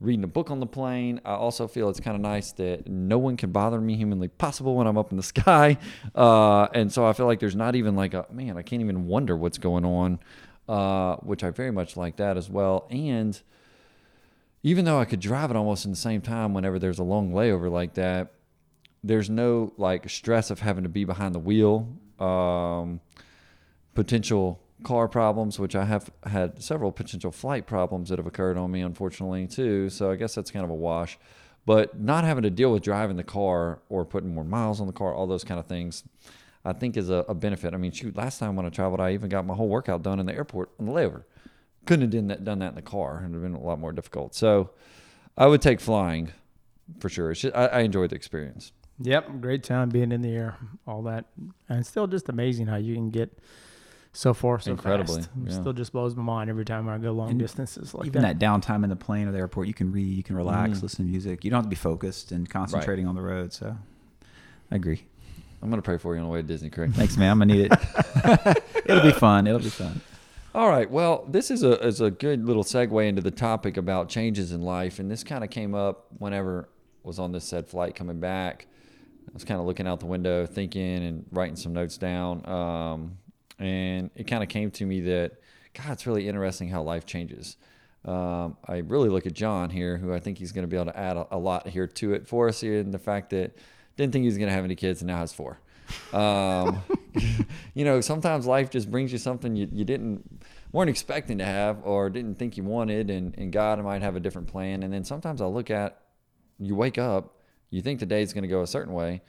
reading 0.00 0.24
a 0.24 0.28
book 0.28 0.50
on 0.50 0.60
the 0.60 0.66
plane. 0.66 1.20
I 1.24 1.34
also 1.34 1.66
feel 1.66 1.88
it's 1.88 2.00
kind 2.00 2.14
of 2.14 2.20
nice 2.20 2.52
that 2.52 2.86
no 2.86 3.18
one 3.18 3.36
can 3.36 3.52
bother 3.52 3.80
me 3.80 3.96
humanly 3.96 4.28
possible 4.28 4.74
when 4.74 4.86
I'm 4.86 4.98
up 4.98 5.10
in 5.10 5.16
the 5.16 5.22
sky. 5.34 5.78
Uh, 6.14 6.64
and 6.74 6.92
so 6.92 7.06
I 7.06 7.12
feel 7.12 7.26
like 7.26 7.40
there's 7.40 7.56
not 7.56 7.74
even 7.76 7.96
like 7.96 8.14
a 8.14 8.26
man, 8.30 8.56
I 8.56 8.62
can't 8.62 8.82
even 8.82 9.06
wonder 9.06 9.36
what's 9.36 9.58
going 9.58 9.84
on, 9.84 10.18
uh, 10.68 11.16
which 11.16 11.44
I 11.44 11.50
very 11.50 11.70
much 11.70 11.96
like 11.96 12.16
that 12.16 12.36
as 12.36 12.50
well. 12.50 12.86
And 12.90 13.40
even 14.62 14.84
though 14.84 14.98
I 14.98 15.04
could 15.04 15.20
drive 15.20 15.50
it 15.50 15.56
almost 15.56 15.84
in 15.84 15.90
the 15.90 15.96
same 15.96 16.20
time 16.20 16.54
whenever 16.54 16.78
there's 16.78 16.98
a 16.98 17.04
long 17.04 17.32
layover 17.32 17.70
like 17.70 17.94
that, 17.94 18.32
there's 19.02 19.28
no 19.28 19.72
like 19.76 20.08
stress 20.08 20.50
of 20.50 20.60
having 20.60 20.84
to 20.84 20.88
be 20.88 21.04
behind 21.04 21.34
the 21.34 21.38
wheel. 21.38 21.88
Um, 22.18 23.00
potential 23.94 24.60
car 24.82 25.08
problems, 25.08 25.58
which 25.58 25.76
I 25.76 25.84
have 25.84 26.10
had 26.26 26.62
several 26.62 26.92
potential 26.92 27.30
flight 27.30 27.66
problems 27.66 28.08
that 28.08 28.18
have 28.18 28.26
occurred 28.26 28.58
on 28.58 28.70
me, 28.70 28.80
unfortunately, 28.80 29.46
too. 29.46 29.88
So 29.88 30.10
I 30.10 30.16
guess 30.16 30.34
that's 30.34 30.50
kind 30.50 30.64
of 30.64 30.70
a 30.70 30.74
wash. 30.74 31.18
But 31.66 31.98
not 31.98 32.24
having 32.24 32.42
to 32.42 32.50
deal 32.50 32.72
with 32.72 32.82
driving 32.82 33.16
the 33.16 33.24
car 33.24 33.80
or 33.88 34.04
putting 34.04 34.34
more 34.34 34.44
miles 34.44 34.80
on 34.80 34.86
the 34.86 34.92
car, 34.92 35.14
all 35.14 35.26
those 35.26 35.44
kind 35.44 35.58
of 35.58 35.66
things, 35.66 36.04
I 36.64 36.74
think 36.74 36.96
is 36.96 37.08
a, 37.08 37.24
a 37.28 37.34
benefit. 37.34 37.72
I 37.72 37.78
mean, 37.78 37.92
shoot, 37.92 38.16
last 38.16 38.38
time 38.38 38.56
when 38.56 38.66
I 38.66 38.68
traveled, 38.68 39.00
I 39.00 39.12
even 39.12 39.30
got 39.30 39.46
my 39.46 39.54
whole 39.54 39.68
workout 39.68 40.02
done 40.02 40.20
in 40.20 40.26
the 40.26 40.34
airport 40.34 40.70
on 40.78 40.86
the 40.86 40.92
layover. 40.92 41.24
Couldn't 41.86 42.02
have 42.02 42.10
done 42.10 42.26
that, 42.28 42.44
done 42.44 42.58
that 42.58 42.70
in 42.70 42.74
the 42.74 42.82
car. 42.82 43.18
It 43.18 43.28
would 43.28 43.32
have 43.34 43.42
been 43.42 43.54
a 43.54 43.64
lot 43.64 43.78
more 43.78 43.92
difficult. 43.92 44.34
So 44.34 44.70
I 45.38 45.46
would 45.46 45.62
take 45.62 45.80
flying 45.80 46.32
for 47.00 47.08
sure. 47.08 47.32
Just, 47.32 47.56
I, 47.56 47.66
I 47.66 47.80
enjoyed 47.80 48.10
the 48.10 48.16
experience. 48.16 48.72
Yep, 49.00 49.40
great 49.40 49.64
time 49.64 49.88
being 49.88 50.12
in 50.12 50.20
the 50.20 50.30
air, 50.30 50.56
all 50.86 51.02
that, 51.02 51.24
and 51.68 51.84
still 51.84 52.06
just 52.06 52.28
amazing 52.28 52.66
how 52.66 52.76
you 52.76 52.94
can 52.94 53.10
get 53.10 53.38
so 54.14 54.32
far 54.32 54.58
so 54.60 54.70
Incredibly, 54.70 55.16
fast. 55.16 55.30
Yeah. 55.44 55.52
still 55.52 55.72
just 55.72 55.92
blows 55.92 56.14
my 56.16 56.22
mind 56.22 56.48
every 56.48 56.64
time 56.64 56.88
I 56.88 56.96
go 56.98 57.12
long 57.12 57.30
And 57.30 57.38
distances 57.38 57.92
like 57.94 58.06
Even 58.06 58.22
that. 58.22 58.38
that. 58.38 58.44
downtime 58.46 58.82
in 58.84 58.88
the 58.90 58.96
plane 58.96 59.28
or 59.28 59.32
the 59.32 59.38
airport, 59.38 59.66
you 59.68 59.74
can 59.74 59.92
read, 59.92 60.16
you 60.16 60.22
can 60.22 60.36
relax, 60.36 60.78
Mhm. 60.78 60.82
listen 60.82 61.04
to 61.04 61.10
music. 61.10 61.44
You 61.44 61.50
don't 61.50 61.58
have 61.58 61.64
to 61.66 61.70
be 61.70 61.76
focused 61.76 62.32
and 62.32 62.48
concentrating 62.48 63.06
on 63.06 63.14
the 63.16 63.22
road. 63.22 63.52
So, 63.52 63.76
I 64.70 64.76
agree. 64.76 65.04
I'm 65.62 65.68
going 65.70 65.80
to 65.80 65.84
pray 65.84 65.98
for 65.98 66.14
you 66.14 66.20
on 66.20 66.26
the 66.26 66.32
way 66.32 66.40
to 66.42 66.46
Disney, 66.46 66.70
Craig. 66.70 66.92
Thanks, 66.94 67.16
man. 67.16 67.32
I'm 67.32 67.38
gonna 67.40 67.54
need 67.54 67.70
it. 67.72 68.62
It'll 68.86 69.02
be 69.02 69.12
fun. 69.12 69.46
It'll 69.46 69.58
be 69.60 69.68
fun. 69.70 70.00
All 70.54 70.68
right. 70.68 70.88
Well, 70.90 71.24
this 71.28 71.50
is 71.50 71.62
a 71.64 71.84
is 71.84 72.00
a 72.00 72.10
good 72.12 72.44
little 72.46 72.62
segue 72.62 73.08
into 73.08 73.20
the 73.22 73.30
topic 73.32 73.76
about 73.76 74.08
changes 74.08 74.52
in 74.52 74.62
life, 74.62 74.98
and 75.00 75.10
this 75.10 75.24
kind 75.24 75.42
of 75.42 75.50
came 75.50 75.74
up 75.74 76.06
whenever 76.18 76.68
I 77.04 77.08
was 77.08 77.18
on 77.18 77.32
this 77.32 77.44
said 77.44 77.66
flight 77.66 77.94
coming 77.96 78.20
back. 78.20 78.66
I 79.28 79.30
was 79.32 79.42
kind 79.42 79.58
of 79.58 79.66
looking 79.66 79.88
out 79.88 79.98
the 80.00 80.06
window, 80.06 80.46
thinking 80.46 81.02
and 81.04 81.24
writing 81.32 81.56
some 81.56 81.72
notes 81.72 81.96
down, 81.98 82.46
um, 82.48 83.16
and 83.58 84.10
it 84.14 84.24
kind 84.24 84.42
of 84.42 84.48
came 84.48 84.70
to 84.72 84.86
me 84.86 85.00
that 85.02 85.32
God, 85.74 85.92
it's 85.92 86.06
really 86.06 86.28
interesting 86.28 86.68
how 86.68 86.82
life 86.82 87.06
changes. 87.06 87.56
Um, 88.04 88.56
I 88.66 88.78
really 88.78 89.08
look 89.08 89.26
at 89.26 89.32
John 89.32 89.70
here, 89.70 89.96
who 89.96 90.12
I 90.12 90.20
think 90.20 90.38
he's 90.38 90.52
going 90.52 90.64
to 90.64 90.68
be 90.68 90.76
able 90.76 90.92
to 90.92 90.98
add 90.98 91.16
a, 91.16 91.26
a 91.32 91.38
lot 91.38 91.66
here 91.68 91.86
to 91.86 92.12
it 92.14 92.28
for 92.28 92.48
us 92.48 92.60
here, 92.60 92.78
and 92.78 92.92
the 92.92 92.98
fact 92.98 93.30
that 93.30 93.56
didn't 93.96 94.12
think 94.12 94.22
he 94.22 94.26
was 94.26 94.36
going 94.36 94.48
to 94.48 94.54
have 94.54 94.64
any 94.64 94.74
kids 94.74 95.00
and 95.00 95.08
now 95.08 95.18
has 95.18 95.32
four. 95.32 95.58
Um, 96.12 96.82
you 97.74 97.84
know, 97.84 98.00
sometimes 98.00 98.46
life 98.46 98.70
just 98.70 98.90
brings 98.90 99.12
you 99.12 99.18
something 99.18 99.56
you, 99.56 99.68
you 99.72 99.84
didn't 99.84 100.42
weren't 100.72 100.90
expecting 100.90 101.38
to 101.38 101.44
have 101.44 101.78
or 101.84 102.10
didn't 102.10 102.34
think 102.34 102.56
you 102.56 102.64
wanted, 102.64 103.08
and, 103.08 103.34
and 103.38 103.52
God 103.52 103.82
might 103.82 104.02
have 104.02 104.16
a 104.16 104.20
different 104.20 104.48
plan. 104.48 104.82
And 104.82 104.92
then 104.92 105.04
sometimes 105.04 105.40
I 105.40 105.46
look 105.46 105.70
at 105.70 106.00
you 106.58 106.74
wake 106.74 106.98
up, 106.98 107.38
you 107.70 107.80
think 107.80 108.00
the 108.00 108.06
day's 108.06 108.32
going 108.32 108.42
to 108.42 108.48
go 108.48 108.62
a 108.62 108.66
certain 108.66 108.92
way, 108.92 109.22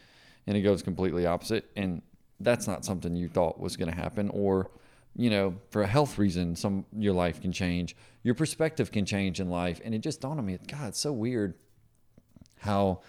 and 0.48 0.58
it 0.58 0.62
goes 0.62 0.82
completely 0.82 1.26
opposite, 1.26 1.70
and 1.76 2.02
that's 2.40 2.68
not 2.68 2.86
something 2.86 3.16
you 3.16 3.30
thought 3.30 3.60
was 3.60 3.78
going 3.78 3.90
to 3.90 3.96
happen, 3.96 4.30
or 4.30 4.70
you 5.18 5.30
know, 5.30 5.56
for 5.70 5.82
a 5.82 5.88
health 5.88 6.18
reason, 6.18 6.56
some 6.56 6.86
your 6.98 7.14
life 7.14 7.42
can 7.42 7.52
change, 7.52 7.96
your 8.24 8.36
perspective 8.36 8.92
can 8.92 9.06
change 9.06 9.40
in 9.40 9.50
life, 9.50 9.80
and 9.84 9.96
it 9.96 10.00
just 10.00 10.20
dawned 10.20 10.40
on 10.40 10.46
me, 10.46 10.58
God, 10.68 10.90
it's 10.90 11.00
so 11.00 11.14
weird 11.14 11.54
how 12.60 13.02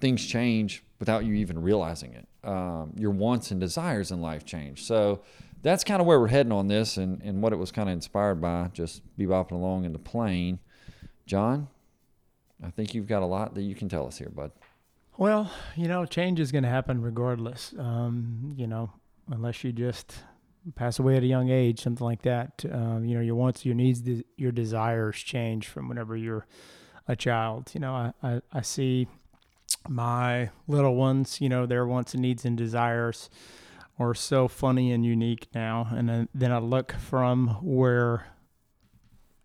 things 0.00 0.26
change 0.26 0.84
without 0.98 1.24
you 1.24 1.34
even 1.34 1.62
realizing 1.62 2.12
it. 2.12 2.28
Um, 2.46 2.92
your 2.98 3.10
wants 3.10 3.50
and 3.50 3.58
desires 3.60 4.10
in 4.10 4.20
life 4.20 4.44
change. 4.44 4.84
So 4.84 5.22
that's 5.62 5.84
kind 5.84 6.00
of 6.00 6.06
where 6.06 6.20
we're 6.20 6.28
heading 6.28 6.52
on 6.52 6.68
this, 6.68 6.98
and, 6.98 7.22
and 7.22 7.40
what 7.40 7.54
it 7.54 7.56
was 7.56 7.72
kind 7.72 7.88
of 7.88 7.94
inspired 7.94 8.42
by, 8.42 8.68
just 8.74 9.00
be 9.16 9.24
bopping 9.24 9.52
along 9.52 9.86
in 9.86 9.92
the 9.94 9.98
plane. 9.98 10.58
John, 11.24 11.68
I 12.62 12.68
think 12.70 12.94
you've 12.94 13.08
got 13.08 13.22
a 13.22 13.26
lot 13.26 13.54
that 13.54 13.62
you 13.62 13.74
can 13.74 13.88
tell 13.88 14.06
us 14.06 14.18
here, 14.18 14.28
bud. 14.28 14.52
Well, 15.16 15.50
you 15.76 15.86
know, 15.86 16.06
change 16.06 16.40
is 16.40 16.50
going 16.50 16.64
to 16.64 16.70
happen 16.70 17.00
regardless. 17.00 17.72
Um, 17.78 18.52
you 18.56 18.66
know, 18.66 18.90
unless 19.30 19.62
you 19.62 19.72
just 19.72 20.12
pass 20.74 20.98
away 20.98 21.16
at 21.16 21.22
a 21.22 21.26
young 21.26 21.50
age, 21.50 21.80
something 21.80 22.04
like 22.04 22.22
that. 22.22 22.64
Um, 22.70 23.04
you 23.04 23.14
know, 23.14 23.20
your 23.20 23.36
wants, 23.36 23.64
your 23.64 23.76
needs, 23.76 24.02
your 24.36 24.50
desires 24.50 25.16
change 25.16 25.68
from 25.68 25.88
whenever 25.88 26.16
you're 26.16 26.46
a 27.06 27.14
child. 27.14 27.70
You 27.74 27.80
know, 27.80 27.94
I, 27.94 28.12
I, 28.22 28.40
I 28.52 28.62
see 28.62 29.06
my 29.88 30.50
little 30.66 30.96
ones, 30.96 31.40
you 31.40 31.48
know, 31.48 31.64
their 31.64 31.86
wants 31.86 32.14
and 32.14 32.22
needs 32.22 32.44
and 32.44 32.56
desires 32.56 33.30
are 33.98 34.14
so 34.14 34.48
funny 34.48 34.90
and 34.90 35.06
unique 35.06 35.46
now. 35.54 35.88
And 35.92 36.08
then, 36.08 36.28
then 36.34 36.50
I 36.50 36.58
look 36.58 36.92
from 36.92 37.58
where 37.62 38.26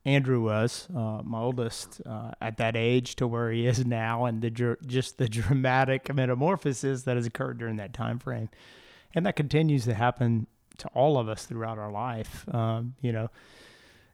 Andrew 0.06 0.41
was, 0.41 0.88
uh, 0.96 1.22
my 1.24 1.39
oldest, 1.39 2.01
uh, 2.06 2.32
at 2.39 2.58
that 2.58 2.75
age 2.75 3.15
to 3.18 3.27
where 3.27 3.51
he 3.51 3.68
is 3.68 3.86
now, 3.86 4.25
and 4.25 4.41
the 4.41 4.50
dr- 4.50 4.86
just 4.86 5.18
the 5.18 5.27
dramatic 5.29 6.13
metamorphosis 6.13 7.03
that 7.03 7.18
has 7.18 7.25
occurred 7.25 7.58
during 7.58 7.75
that 7.77 7.94
time 7.94 8.20
frame, 8.20 8.50
and 9.13 9.25
that 9.25 9.36
continues 9.36 9.86
to 9.86 9.94
happen 9.94 10.48
to 10.77 10.88
all 10.89 11.18
of 11.18 11.27
us 11.27 11.46
throughout 11.46 11.77
our 11.77 11.91
life. 11.91 12.48
Um, 12.53 12.96
you 13.01 13.12
know, 13.12 13.29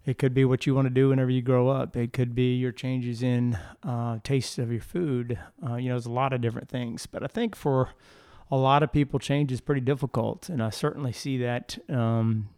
it 0.06 0.18
could 0.18 0.34
be 0.34 0.46
what 0.46 0.66
you 0.66 0.76
want 0.76 0.86
to 0.88 0.94
do 0.94 1.10
whenever 1.10 1.32
you 1.32 1.42
grow 1.42 1.70
up. 1.70 1.96
It 1.96 2.14
could 2.14 2.36
be 2.36 2.56
your 2.56 2.72
changes 2.72 3.24
in 3.24 3.58
uh, 3.84 4.20
taste 4.24 4.60
of 4.60 4.72
your 4.72 4.82
food. 4.82 5.40
Uh, 5.66 5.76
you 5.76 5.90
know, 5.90 5.96
there's 5.96 6.06
a 6.06 6.12
lot 6.12 6.34
of 6.34 6.42
different 6.42 6.70
things. 6.70 7.06
But 7.06 7.24
I 7.24 7.28
think 7.28 7.56
for 7.56 7.90
a 8.52 8.58
lot 8.58 8.84
of 8.84 8.92
people, 8.92 9.20
change 9.20 9.52
is 9.52 9.62
pretty 9.62 9.82
difficult, 9.82 10.50
and 10.50 10.62
I 10.62 10.70
certainly 10.70 11.12
see 11.12 11.38
that 11.40 11.78
um, 11.90 12.50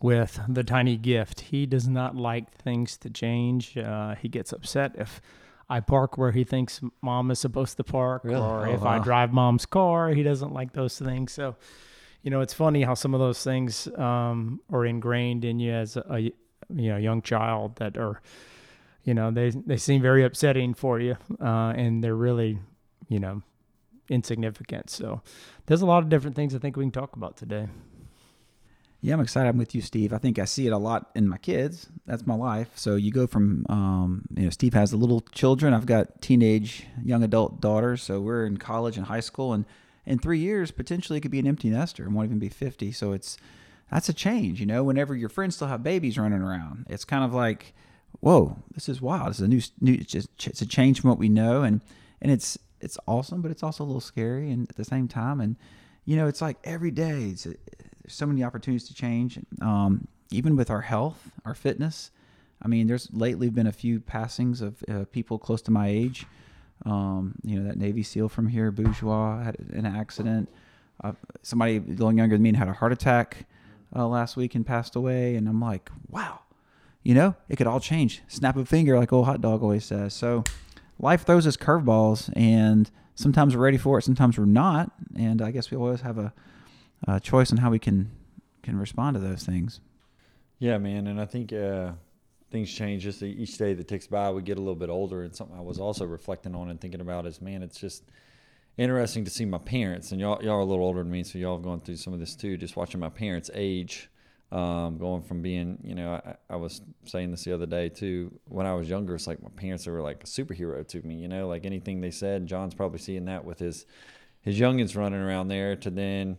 with 0.00 0.40
the 0.48 0.62
tiny 0.62 0.96
gift. 0.96 1.40
He 1.40 1.66
does 1.66 1.88
not 1.88 2.14
like 2.16 2.52
things 2.52 2.96
to 2.98 3.10
change. 3.10 3.76
Uh, 3.76 4.14
he 4.14 4.28
gets 4.28 4.52
upset 4.52 4.92
if 4.96 5.20
I 5.68 5.80
park 5.80 6.16
where 6.16 6.32
he 6.32 6.44
thinks 6.44 6.80
mom 7.02 7.30
is 7.30 7.38
supposed 7.40 7.76
to 7.76 7.84
park, 7.84 8.22
Really? 8.24 8.40
or 8.40 8.66
Oh, 8.68 8.72
if 8.74 8.82
I 8.82 8.98
drive 8.98 9.32
mom's 9.32 9.66
car. 9.66 10.10
He 10.10 10.22
doesn't 10.22 10.52
like 10.52 10.72
those 10.72 10.98
things. 10.98 11.32
So, 11.32 11.56
you 12.22 12.30
know, 12.30 12.40
it's 12.40 12.54
funny 12.54 12.82
how 12.82 12.94
some 12.94 13.12
of 13.12 13.20
those 13.20 13.42
things 13.44 13.86
um, 13.96 14.60
are 14.72 14.86
ingrained 14.86 15.44
in 15.44 15.58
you 15.60 15.72
as 15.72 15.96
a, 15.96 16.04
a 16.10 16.18
you 16.20 16.90
know 16.90 16.96
young 16.96 17.22
child 17.22 17.76
that 17.76 17.96
are, 17.96 18.20
you 19.04 19.14
know, 19.14 19.30
they 19.30 19.50
they 19.50 19.76
seem 19.76 20.00
very 20.02 20.24
upsetting 20.24 20.74
for 20.74 21.00
you, 21.00 21.16
uh, 21.40 21.72
and 21.76 22.02
they're 22.04 22.16
really, 22.16 22.58
you 23.08 23.18
know, 23.18 23.42
insignificant. 24.08 24.90
So, 24.90 25.22
there's 25.66 25.82
a 25.82 25.86
lot 25.86 26.02
of 26.02 26.08
different 26.08 26.34
things 26.36 26.54
I 26.54 26.58
think 26.58 26.76
we 26.76 26.84
can 26.84 26.90
talk 26.92 27.14
about 27.16 27.36
today. 27.36 27.68
Yeah, 29.00 29.14
I'm 29.14 29.20
excited. 29.20 29.48
I'm 29.48 29.58
with 29.58 29.76
you, 29.76 29.80
Steve. 29.80 30.12
I 30.12 30.18
think 30.18 30.40
I 30.40 30.44
see 30.44 30.66
it 30.66 30.72
a 30.72 30.78
lot 30.78 31.10
in 31.14 31.28
my 31.28 31.38
kids. 31.38 31.88
That's 32.06 32.26
my 32.26 32.34
life. 32.34 32.70
So 32.74 32.96
you 32.96 33.12
go 33.12 33.28
from, 33.28 33.64
um, 33.68 34.24
you 34.34 34.44
know, 34.44 34.50
Steve 34.50 34.74
has 34.74 34.90
the 34.90 34.96
little 34.96 35.20
children. 35.32 35.72
I've 35.72 35.86
got 35.86 36.20
teenage, 36.20 36.86
young 37.04 37.22
adult 37.22 37.60
daughters. 37.60 38.02
So 38.02 38.20
we're 38.20 38.44
in 38.44 38.56
college 38.56 38.96
and 38.96 39.06
high 39.06 39.20
school, 39.20 39.52
and 39.52 39.64
in 40.04 40.18
three 40.18 40.40
years, 40.40 40.72
potentially, 40.72 41.18
it 41.18 41.20
could 41.20 41.30
be 41.30 41.38
an 41.38 41.46
empty 41.46 41.70
nester 41.70 42.02
and 42.02 42.14
won't 42.14 42.26
even 42.26 42.40
be 42.40 42.48
50. 42.48 42.90
So 42.90 43.12
it's 43.12 43.36
that's 43.90 44.08
a 44.08 44.12
change. 44.12 44.58
You 44.58 44.66
know, 44.66 44.82
whenever 44.82 45.14
your 45.14 45.28
friends 45.28 45.54
still 45.54 45.68
have 45.68 45.82
babies 45.84 46.18
running 46.18 46.42
around, 46.42 46.86
it's 46.88 47.04
kind 47.04 47.24
of 47.24 47.32
like, 47.32 47.74
whoa, 48.18 48.56
this 48.74 48.88
is 48.88 49.00
wild. 49.00 49.28
It's 49.28 49.38
a 49.38 49.46
new, 49.46 49.60
new. 49.80 49.94
It's 49.94 50.12
just 50.12 50.28
it's 50.44 50.62
a 50.62 50.66
change 50.66 51.00
from 51.00 51.10
what 51.10 51.20
we 51.20 51.28
know, 51.28 51.62
and 51.62 51.82
and 52.20 52.32
it's 52.32 52.58
it's 52.80 52.98
awesome, 53.06 53.42
but 53.42 53.52
it's 53.52 53.62
also 53.62 53.84
a 53.84 53.86
little 53.86 54.00
scary, 54.00 54.50
and 54.50 54.68
at 54.68 54.76
the 54.76 54.84
same 54.84 55.06
time, 55.06 55.40
and 55.40 55.54
you 56.04 56.16
know, 56.16 56.26
it's 56.26 56.42
like 56.42 56.56
every 56.64 56.90
day. 56.90 57.26
It's 57.30 57.46
so 58.08 58.26
many 58.26 58.42
opportunities 58.42 58.88
to 58.88 58.94
change. 58.94 59.38
Um, 59.60 60.08
even 60.30 60.56
with 60.56 60.70
our 60.70 60.82
health, 60.82 61.30
our 61.44 61.54
fitness. 61.54 62.10
I 62.60 62.68
mean, 62.68 62.86
there's 62.86 63.08
lately 63.12 63.50
been 63.50 63.66
a 63.66 63.72
few 63.72 64.00
passings 64.00 64.60
of 64.60 64.82
uh, 64.88 65.04
people 65.10 65.38
close 65.38 65.62
to 65.62 65.70
my 65.70 65.88
age. 65.88 66.26
Um, 66.84 67.34
you 67.42 67.58
know, 67.58 67.66
that 67.68 67.76
Navy 67.76 68.02
SEAL 68.02 68.28
from 68.28 68.48
here, 68.48 68.70
Bourgeois, 68.70 69.42
had 69.42 69.56
an 69.72 69.86
accident. 69.86 70.48
Uh, 71.02 71.12
somebody 71.42 71.76
a 71.76 71.80
little 71.80 72.12
younger 72.12 72.36
than 72.36 72.42
me 72.42 72.52
had 72.52 72.68
a 72.68 72.72
heart 72.72 72.92
attack 72.92 73.46
uh, 73.94 74.06
last 74.06 74.36
week 74.36 74.54
and 74.54 74.66
passed 74.66 74.96
away. 74.96 75.36
And 75.36 75.48
I'm 75.48 75.60
like, 75.60 75.90
wow, 76.08 76.40
you 77.02 77.14
know, 77.14 77.34
it 77.48 77.56
could 77.56 77.66
all 77.66 77.80
change. 77.80 78.22
Snap 78.28 78.56
a 78.56 78.64
finger, 78.64 78.98
like 78.98 79.12
old 79.12 79.26
hot 79.26 79.40
dog 79.40 79.62
always 79.62 79.84
says. 79.84 80.14
So 80.14 80.44
life 80.98 81.24
throws 81.24 81.46
us 81.46 81.56
curveballs, 81.56 82.30
and 82.36 82.90
sometimes 83.14 83.56
we're 83.56 83.62
ready 83.62 83.78
for 83.78 83.98
it, 83.98 84.02
sometimes 84.02 84.38
we're 84.38 84.44
not. 84.44 84.92
And 85.16 85.40
I 85.40 85.50
guess 85.50 85.70
we 85.70 85.76
always 85.76 86.00
have 86.02 86.18
a, 86.18 86.32
a 87.06 87.20
choice 87.20 87.50
on 87.52 87.58
how 87.58 87.70
we 87.70 87.78
can 87.78 88.10
can 88.62 88.78
respond 88.78 89.14
to 89.14 89.20
those 89.20 89.44
things. 89.44 89.80
Yeah, 90.58 90.78
man, 90.78 91.06
and 91.06 91.20
I 91.20 91.24
think 91.24 91.52
uh, 91.52 91.92
things 92.50 92.72
change 92.72 93.04
just 93.04 93.22
each 93.22 93.56
day 93.58 93.74
that 93.74 93.86
ticks 93.88 94.06
by. 94.06 94.30
We 94.30 94.42
get 94.42 94.58
a 94.58 94.60
little 94.60 94.74
bit 94.74 94.90
older, 94.90 95.22
and 95.22 95.34
something 95.34 95.56
I 95.56 95.62
was 95.62 95.78
also 95.78 96.04
reflecting 96.04 96.54
on 96.54 96.70
and 96.70 96.80
thinking 96.80 97.00
about 97.00 97.26
is, 97.26 97.40
man, 97.40 97.62
it's 97.62 97.78
just 97.78 98.04
interesting 98.76 99.24
to 99.24 99.30
see 99.30 99.44
my 99.44 99.58
parents, 99.58 100.12
and 100.12 100.20
y'all 100.20 100.42
y'all 100.42 100.56
are 100.56 100.60
a 100.60 100.64
little 100.64 100.84
older 100.84 101.02
than 101.02 101.10
me, 101.12 101.22
so 101.22 101.38
y'all 101.38 101.56
have 101.56 101.64
gone 101.64 101.80
through 101.80 101.96
some 101.96 102.12
of 102.12 102.20
this 102.20 102.34
too. 102.34 102.56
Just 102.56 102.76
watching 102.76 103.00
my 103.00 103.08
parents 103.08 103.50
age, 103.54 104.10
um, 104.50 104.98
going 104.98 105.22
from 105.22 105.42
being, 105.42 105.78
you 105.82 105.94
know, 105.94 106.20
I, 106.24 106.36
I 106.50 106.56
was 106.56 106.80
saying 107.04 107.30
this 107.30 107.44
the 107.44 107.52
other 107.52 107.66
day 107.66 107.88
too. 107.88 108.38
When 108.46 108.66
I 108.66 108.74
was 108.74 108.88
younger, 108.88 109.14
it's 109.14 109.26
like 109.26 109.42
my 109.42 109.50
parents 109.50 109.86
were 109.86 110.00
like 110.00 110.24
a 110.24 110.26
superhero 110.26 110.86
to 110.88 111.02
me. 111.02 111.16
You 111.16 111.28
know, 111.28 111.48
like 111.48 111.66
anything 111.66 112.00
they 112.00 112.10
said. 112.10 112.46
John's 112.46 112.74
probably 112.74 112.98
seeing 112.98 113.26
that 113.26 113.44
with 113.44 113.58
his 113.58 113.84
his 114.40 114.58
youngins 114.58 114.96
running 114.96 115.20
around 115.20 115.48
there. 115.48 115.76
To 115.76 115.90
then 115.90 116.38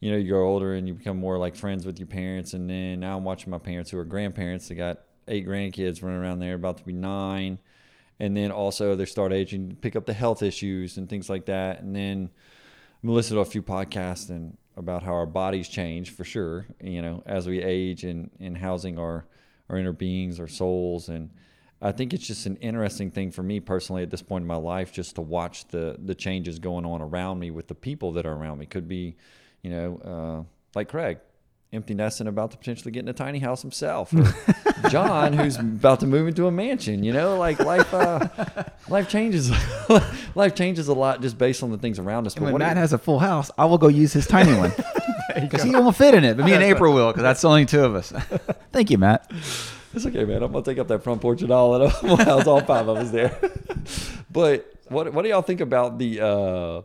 you 0.00 0.10
know, 0.10 0.16
you 0.16 0.28
grow 0.28 0.48
older 0.48 0.74
and 0.74 0.86
you 0.86 0.94
become 0.94 1.18
more 1.18 1.38
like 1.38 1.56
friends 1.56 1.84
with 1.84 1.98
your 1.98 2.06
parents. 2.06 2.54
And 2.54 2.68
then 2.68 3.00
now 3.00 3.16
I'm 3.16 3.24
watching 3.24 3.50
my 3.50 3.58
parents 3.58 3.90
who 3.90 3.98
are 3.98 4.04
grandparents. 4.04 4.68
They 4.68 4.74
got 4.74 5.00
eight 5.26 5.46
grandkids 5.46 6.02
running 6.02 6.20
around 6.20 6.38
there, 6.38 6.54
about 6.54 6.78
to 6.78 6.84
be 6.84 6.92
nine. 6.92 7.58
And 8.20 8.36
then 8.36 8.50
also 8.50 8.96
they 8.96 9.04
start 9.04 9.32
aging, 9.32 9.76
pick 9.80 9.96
up 9.96 10.06
the 10.06 10.12
health 10.12 10.42
issues 10.42 10.96
and 10.96 11.08
things 11.08 11.28
like 11.28 11.46
that. 11.46 11.80
And 11.80 11.94
then 11.94 12.30
I'm 13.02 13.10
listening 13.10 13.36
to 13.36 13.48
a 13.48 13.50
few 13.50 13.62
podcasts 13.62 14.30
and 14.30 14.56
about 14.76 15.02
how 15.02 15.12
our 15.12 15.26
bodies 15.26 15.68
change 15.68 16.10
for 16.10 16.24
sure, 16.24 16.66
you 16.80 17.02
know, 17.02 17.22
as 17.26 17.46
we 17.46 17.62
age 17.62 18.04
and, 18.04 18.30
and 18.40 18.56
housing 18.56 18.98
our, 18.98 19.26
our 19.68 19.76
inner 19.76 19.92
beings, 19.92 20.38
our 20.38 20.48
souls. 20.48 21.08
And 21.08 21.30
I 21.82 21.92
think 21.92 22.12
it's 22.12 22.26
just 22.26 22.46
an 22.46 22.56
interesting 22.56 23.10
thing 23.10 23.32
for 23.32 23.42
me 23.42 23.60
personally 23.60 24.02
at 24.04 24.10
this 24.10 24.22
point 24.22 24.42
in 24.42 24.48
my 24.48 24.56
life, 24.56 24.92
just 24.92 25.16
to 25.16 25.20
watch 25.20 25.66
the, 25.68 25.96
the 26.04 26.14
changes 26.14 26.58
going 26.58 26.84
on 26.84 27.02
around 27.02 27.40
me 27.40 27.50
with 27.50 27.66
the 27.66 27.74
people 27.74 28.12
that 28.12 28.26
are 28.26 28.34
around 28.34 28.58
me. 28.58 28.66
Could 28.66 28.88
be, 28.88 29.16
you 29.62 29.70
know, 29.70 30.44
uh, 30.44 30.52
like 30.74 30.88
Craig, 30.88 31.18
empty 31.72 31.94
nesting, 31.94 32.26
about 32.26 32.50
to 32.52 32.56
potentially 32.56 32.90
get 32.90 33.00
in 33.00 33.08
a 33.08 33.12
tiny 33.12 33.38
house 33.38 33.62
himself. 33.62 34.12
John, 34.90 35.32
who's 35.32 35.56
about 35.56 36.00
to 36.00 36.06
move 36.06 36.28
into 36.28 36.46
a 36.46 36.50
mansion. 36.50 37.02
You 37.02 37.12
know, 37.12 37.36
like 37.36 37.58
life, 37.60 37.92
uh, 37.92 38.28
life 38.88 39.08
changes. 39.08 39.50
life 40.34 40.54
changes 40.54 40.88
a 40.88 40.94
lot 40.94 41.20
just 41.20 41.36
based 41.36 41.62
on 41.62 41.70
the 41.70 41.78
things 41.78 41.98
around 41.98 42.26
us. 42.26 42.36
And 42.36 42.44
when 42.44 42.58
Matt 42.58 42.76
you- 42.76 42.80
has 42.80 42.92
a 42.92 42.98
full 42.98 43.18
house, 43.18 43.50
I 43.58 43.64
will 43.66 43.78
go 43.78 43.88
use 43.88 44.12
his 44.12 44.26
tiny 44.26 44.56
one 44.56 44.72
because 45.34 45.62
he 45.62 45.70
won't 45.70 45.96
fit 45.96 46.14
in 46.14 46.24
it. 46.24 46.36
But 46.36 46.46
me 46.46 46.52
and 46.52 46.62
April 46.62 46.94
will 46.94 47.10
because 47.10 47.22
that's 47.22 47.44
only 47.44 47.66
two 47.66 47.82
of 47.84 47.94
us. 47.94 48.12
Thank 48.72 48.90
you, 48.90 48.98
Matt. 48.98 49.30
It's 49.94 50.04
okay, 50.06 50.24
man. 50.24 50.42
I'm 50.42 50.52
gonna 50.52 50.64
take 50.64 50.78
up 50.78 50.88
that 50.88 51.02
front 51.02 51.20
porch 51.20 51.42
and 51.42 51.50
all, 51.50 51.74
and 51.82 51.92
we'll 52.02 52.16
house 52.16 52.46
all 52.46 52.60
five 52.60 52.88
of 52.88 52.98
us 52.98 53.10
there. 53.10 53.36
but 54.30 54.70
what 54.88 55.12
what 55.12 55.22
do 55.22 55.28
y'all 55.28 55.42
think 55.42 55.60
about 55.60 55.98
the 55.98 56.20
uh, 56.20 56.82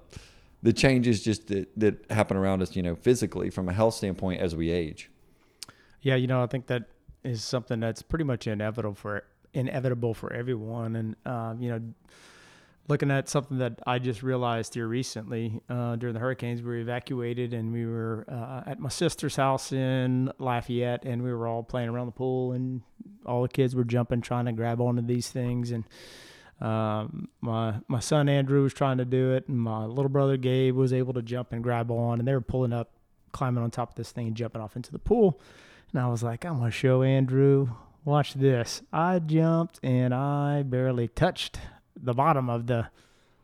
the 0.63 0.73
changes 0.73 1.21
just 1.21 1.47
that, 1.47 1.67
that 1.77 2.09
happen 2.11 2.35
around 2.35 2.63
us? 2.63 2.75
You 2.75 2.81
know, 2.81 2.95
physically 2.95 3.51
from 3.51 3.69
a 3.69 3.73
health 3.73 3.93
standpoint 3.93 4.41
as 4.41 4.55
we 4.55 4.71
age. 4.71 5.11
Yeah, 6.01 6.15
you 6.15 6.27
know, 6.27 6.41
I 6.41 6.47
think 6.47 6.67
that 6.67 6.85
is 7.23 7.43
something 7.43 7.79
that's 7.79 8.01
pretty 8.01 8.25
much 8.25 8.47
inevitable 8.47 8.95
for 8.95 9.23
inevitable 9.53 10.13
for 10.13 10.33
everyone, 10.33 10.95
and 10.95 11.15
um, 11.25 11.61
you 11.61 11.69
know, 11.69 11.81
looking 12.87 13.11
at 13.11 13.29
something 13.29 13.59
that 13.59 13.79
I 13.85 13.99
just 13.99 14.23
realized 14.23 14.73
here 14.73 14.87
recently 14.87 15.61
uh, 15.69 15.95
during 15.95 16.13
the 16.13 16.19
hurricanes. 16.19 16.61
We 16.61 16.67
were 16.67 16.77
evacuated 16.77 17.53
and 17.53 17.71
we 17.71 17.85
were 17.85 18.25
uh, 18.27 18.69
at 18.69 18.79
my 18.79 18.89
sister's 18.89 19.35
house 19.35 19.71
in 19.71 20.31
Lafayette, 20.39 21.05
and 21.05 21.23
we 21.23 21.33
were 21.33 21.47
all 21.47 21.63
playing 21.63 21.89
around 21.89 22.07
the 22.07 22.13
pool, 22.13 22.51
and 22.51 22.81
all 23.25 23.41
the 23.41 23.49
kids 23.49 23.75
were 23.75 23.85
jumping, 23.85 24.21
trying 24.21 24.45
to 24.45 24.51
grab 24.51 24.81
onto 24.81 25.01
these 25.01 25.29
things, 25.29 25.71
and 25.71 25.85
um, 26.63 27.27
my 27.41 27.75
my 27.87 27.99
son 27.99 28.29
Andrew 28.29 28.63
was 28.63 28.73
trying 28.73 28.97
to 28.97 29.05
do 29.05 29.33
it, 29.33 29.47
and 29.49 29.59
my 29.59 29.85
little 29.85 30.09
brother 30.09 30.37
Gabe 30.37 30.75
was 30.75 30.93
able 30.93 31.13
to 31.13 31.21
jump 31.21 31.51
and 31.51 31.61
grab 31.61 31.91
on, 31.91 32.19
and 32.19 32.27
they 32.27 32.33
were 32.33 32.41
pulling 32.41 32.71
up, 32.71 32.91
climbing 33.33 33.63
on 33.63 33.69
top 33.69 33.89
of 33.89 33.95
this 33.95 34.11
thing, 34.11 34.27
and 34.27 34.35
jumping 34.35 34.61
off 34.61 34.75
into 34.75 34.91
the 34.91 34.99
pool. 34.99 35.41
And 35.91 36.01
I 36.01 36.07
was 36.07 36.23
like, 36.23 36.45
I'm 36.45 36.59
gonna 36.59 36.71
show 36.71 37.03
Andrew. 37.03 37.69
Watch 38.05 38.33
this. 38.33 38.81
I 38.91 39.19
jumped 39.19 39.79
and 39.83 40.13
I 40.13 40.63
barely 40.63 41.07
touched 41.07 41.59
the 41.95 42.13
bottom 42.13 42.49
of 42.49 42.67
the 42.67 42.89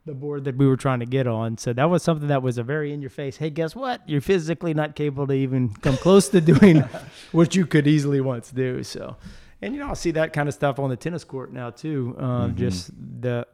the 0.05 0.13
board 0.13 0.45
that 0.45 0.57
we 0.57 0.65
were 0.65 0.77
trying 0.77 1.01
to 1.01 1.05
get 1.05 1.27
on. 1.27 1.57
So 1.57 1.71
that 1.73 1.89
was 1.89 2.01
something 2.01 2.29
that 2.29 2.41
was 2.41 2.57
a 2.57 2.63
very 2.63 2.91
in 2.91 3.01
your 3.01 3.11
face. 3.11 3.37
Hey, 3.37 3.49
guess 3.49 3.75
what? 3.75 4.01
You're 4.09 4.21
physically 4.21 4.73
not 4.73 4.95
capable 4.95 5.27
to 5.27 5.33
even 5.33 5.69
come 5.69 5.97
close 5.97 6.29
to 6.29 6.41
doing 6.41 6.83
what 7.31 7.55
you 7.55 7.65
could 7.65 7.85
easily 7.85 8.19
once 8.19 8.49
do. 8.49 8.83
So, 8.83 9.17
and 9.61 9.73
you 9.73 9.79
know, 9.79 9.89
I 9.89 9.93
see 9.93 10.11
that 10.11 10.33
kind 10.33 10.47
of 10.47 10.55
stuff 10.55 10.79
on 10.79 10.89
the 10.89 10.95
tennis 10.97 11.23
court 11.23 11.51
now 11.53 11.69
too. 11.69 12.15
Um, 12.17 12.51
Mhm. 12.53 12.55
Just 12.55 12.91
the 13.21 13.45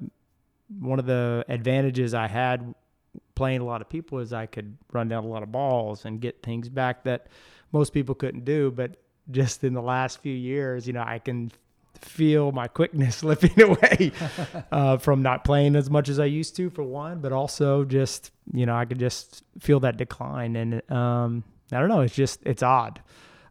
one 0.79 1.00
of 1.00 1.05
the 1.05 1.45
advantages 1.47 2.13
I 2.13 2.27
had 2.27 2.74
playing 3.35 3.62
a 3.62 3.65
lot 3.65 3.81
of 3.81 3.89
people 3.89 4.19
is 4.19 4.33
I 4.33 4.45
could 4.45 4.77
run 4.91 5.07
down 5.07 5.24
a 5.24 5.27
lot 5.27 5.43
of 5.43 5.51
balls 5.51 6.05
and 6.05 6.19
get 6.19 6.41
things 6.41 6.69
back 6.69 7.03
that 7.03 7.27
most 7.71 7.93
people 7.93 8.15
couldn't 8.15 8.45
do. 8.45 8.71
But 8.71 8.97
just 9.31 9.63
in 9.63 9.74
the 9.74 9.81
last 9.81 10.21
few 10.21 10.33
years, 10.33 10.88
you 10.88 10.93
know, 10.93 11.03
I 11.05 11.19
can 11.19 11.51
feel 12.01 12.51
my 12.51 12.67
quickness 12.67 13.15
slipping 13.24 13.59
away 13.62 14.12
uh, 14.71 14.97
from 14.97 15.21
not 15.21 15.43
playing 15.43 15.75
as 15.75 15.89
much 15.89 16.09
as 16.09 16.19
I 16.19 16.25
used 16.25 16.55
to, 16.57 16.69
for 16.69 16.83
one, 16.83 17.19
but 17.19 17.31
also 17.31 17.83
just 17.85 18.31
you 18.53 18.65
know 18.65 18.75
I 18.75 18.85
could 18.85 19.00
just 19.00 19.43
feel 19.59 19.79
that 19.81 19.97
decline, 19.97 20.55
and 20.55 20.91
um, 20.91 21.43
I 21.71 21.79
don't 21.79 21.89
know, 21.89 22.01
it's 22.01 22.15
just 22.15 22.41
it's 22.43 22.62
odd, 22.63 23.01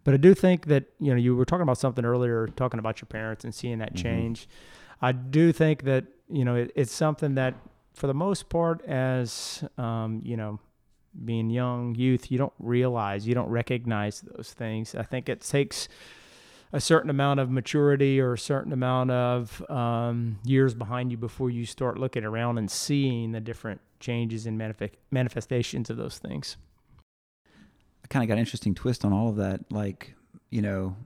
but 0.05 0.15
I 0.15 0.19
do 0.19 0.35
think 0.35 0.67
that 0.67 0.85
you 1.01 1.11
know 1.11 1.17
you 1.17 1.35
were 1.35 1.45
talking 1.45 1.63
about 1.63 1.79
something 1.79 2.05
earlier, 2.05 2.47
talking 2.57 2.79
about 2.79 3.01
your 3.01 3.07
parents 3.07 3.45
and 3.45 3.55
seeing 3.55 3.79
that 3.79 3.95
Mhm. 3.95 4.03
change. 4.03 4.49
I 5.03 5.13
do 5.13 5.53
think 5.53 5.83
that 5.85 6.05
you 6.31 6.45
know 6.45 6.55
it, 6.57 6.73
it's 6.77 6.93
something 6.93 7.35
that 7.35 7.55
for 7.95 8.07
the 8.07 8.15
most 8.15 8.49
part, 8.49 8.85
as 8.87 9.65
um, 9.79 10.21
you 10.25 10.37
know. 10.37 10.61
Being 11.25 11.49
young 11.49 11.95
youth, 11.95 12.33
you 12.33 12.39
don't 12.39 12.53
realize, 12.59 13.25
you 13.25 13.35
don't 13.35 13.49
recognize 13.49 14.21
those 14.23 14.53
things. 14.53 14.97
I 14.97 15.05
think 15.05 15.29
it 15.29 15.43
takes 15.43 15.87
a 16.73 16.81
certain 16.81 17.09
amount 17.09 17.39
of 17.39 17.49
maturity 17.53 18.21
or 18.21 18.33
a 18.33 18.39
certain 18.39 18.73
amount 18.73 19.13
of 19.13 19.63
um, 19.71 20.41
years 20.45 20.75
behind 20.75 21.13
you 21.13 21.17
before 21.17 21.51
you 21.51 21.67
start 21.67 21.99
looking 22.01 22.25
around 22.25 22.59
and 22.59 22.69
seeing 22.69 23.31
the 23.31 23.39
different 23.41 23.81
changes 24.01 24.45
and 24.45 24.59
manif- 24.61 24.91
manifestations 25.13 25.89
of 25.89 25.97
those 25.97 26.19
things. 26.19 26.57
I 28.05 28.07
kind 28.09 28.23
of 28.23 28.29
got 28.29 28.35
an 28.35 28.41
interesting 28.41 28.75
twist 28.75 29.05
on 29.05 29.13
all 29.13 29.31
of 29.31 29.37
that. 29.37 29.73
Like, 29.73 30.15
you 30.51 30.63
know, 30.63 30.97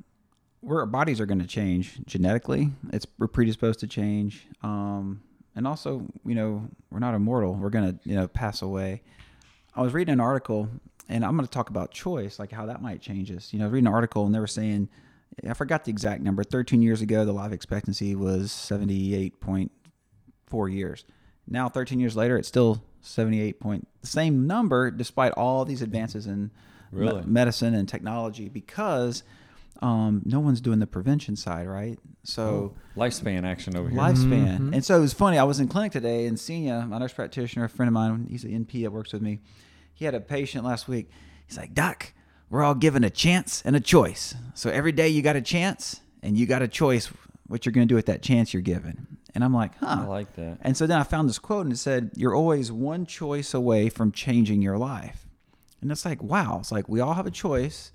where 0.61 0.81
our 0.81 0.87
bodies 0.87 1.21
are 1.21 1.27
going 1.27 1.39
to 1.39 1.47
change 1.47 2.01
genetically, 2.05 2.71
it's 2.93 3.07
we're 3.19 3.29
predisposed 3.29 3.81
to 3.81 3.87
change. 3.87 4.47
Um, 4.63 5.23
and 5.55 5.67
also, 5.67 6.07
you 6.27 6.35
know, 6.35 6.69
we're 6.91 6.99
not 6.99 7.15
immortal. 7.15 7.55
We're 7.55 7.71
going 7.71 7.93
to, 7.93 7.99
you 8.09 8.17
know, 8.17 8.29
pass 8.29 8.61
away. 8.63 9.03
I 9.75 9.83
was 9.83 9.93
reading 9.93 10.13
an 10.13 10.21
article, 10.21 10.69
and 11.09 11.25
I'm 11.25 11.37
going 11.37 11.47
to 11.47 11.51
talk 11.51 11.71
about 11.71 11.93
choice, 11.93 12.39
like 12.39 12.53
how 12.53 12.67
that 12.67 12.83
might 12.83 13.01
change 13.01 13.31
us. 13.31 13.53
You 13.53 13.61
know, 13.61 13.65
I 13.65 13.69
was 13.69 13.75
reading 13.75 13.87
an 13.87 13.95
article, 13.95 14.27
and 14.27 14.35
they 14.35 14.41
were 14.41 14.47
saying, 14.47 14.89
I 15.49 15.55
forgot 15.55 15.85
the 15.85 15.93
exact 15.93 16.23
number. 16.23 16.43
13 16.43 16.83
years 16.83 17.01
ago, 17.01 17.25
the 17.25 17.33
life 17.33 17.53
expectancy 17.53 18.17
was 18.17 18.51
78.4 18.51 20.73
years. 20.73 21.05
Now, 21.47 21.69
13 21.69 22.01
years 22.01 22.17
later, 22.17 22.37
it's 22.37 22.49
still 22.49 22.83
78 23.03 23.61
point, 23.61 23.87
the 24.01 24.07
same 24.07 24.47
number, 24.47 24.91
despite 24.91 25.33
all 25.33 25.65
these 25.65 25.83
advances 25.83 26.27
in 26.27 26.51
me- 26.93 27.01
Really? 27.01 27.23
medicine 27.27 27.75
and 27.75 27.89
technology, 27.89 28.49
because 28.49 29.23
um, 29.81 30.23
no 30.25 30.41
one's 30.41 30.61
doing 30.61 30.81
the 30.81 30.87
prevention 30.89 31.37
side, 31.37 31.69
right? 31.69 31.99
So 32.25 32.75
Lifespan 32.97 33.45
action 33.45 33.77
over 33.77 33.89
here. 33.89 33.99
lifespan. 33.99 34.59
Mhm. 34.59 34.75
And 34.75 34.85
so 34.85 34.97
it 34.97 35.01
was 35.01 35.13
funny. 35.13 35.39
I 35.39 35.45
was 35.45 35.61
in 35.61 35.69
clinic 35.69 35.93
today, 35.93 36.27
and 36.27 36.37
Senia, 36.37 36.87
my 36.89 36.99
nurse 36.99 37.13
practitioner, 37.13 37.65
a 37.65 37.69
friend 37.69 37.89
of 37.89 37.93
mine, 37.93 38.27
he's 38.29 38.43
an 38.45 38.51
NP 38.65 38.83
that 38.83 38.91
works 38.93 39.13
with 39.13 39.23
me. 39.23 39.39
He 39.95 40.05
had 40.05 40.15
a 40.15 40.21
patient 40.21 40.65
last 40.65 40.89
week. 40.89 41.11
He's 41.47 41.57
like, 41.57 41.75
Doc, 41.75 42.13
we're 42.51 42.63
all 42.65 42.75
given 42.75 43.05
a 43.05 43.11
chance 43.11 43.63
and 43.65 43.77
a 43.77 43.81
choice. 43.81 44.35
So 44.55 44.69
every 44.71 44.93
day 44.93 45.09
you 45.09 45.23
got 45.23 45.37
a 45.37 45.41
chance, 45.43 46.01
and 46.23 46.37
you 46.37 46.47
got 46.47 46.61
a 46.63 46.69
choice 46.69 47.11
what 47.47 47.65
you're 47.65 47.73
going 47.73 47.87
to 47.87 47.91
do 47.93 47.95
with 47.97 48.07
that 48.07 48.21
chance 48.21 48.53
you're 48.53 48.61
given. 48.63 49.07
And 49.35 49.45
I'm 49.45 49.55
like, 49.55 49.77
huh. 49.79 50.01
I 50.03 50.07
like 50.07 50.35
that. 50.35 50.59
And 50.63 50.77
so 50.77 50.87
then 50.89 50.99
I 50.99 51.05
found 51.05 51.29
this 51.29 51.39
quote 51.39 51.65
and 51.65 51.73
it 51.73 51.79
said, 51.79 52.11
You're 52.17 52.35
always 52.35 52.73
one 52.73 53.07
choice 53.07 53.55
away 53.55 53.89
from 53.89 54.11
changing 54.11 54.61
your 54.61 54.77
life. 54.77 55.28
And 55.81 55.91
it's 55.91 56.05
like, 56.05 56.23
wow. 56.23 56.59
It's 56.61 56.73
like 56.73 56.89
we 56.89 57.01
all 57.01 57.15
have 57.15 57.27
a 57.27 57.31
choice. 57.31 57.93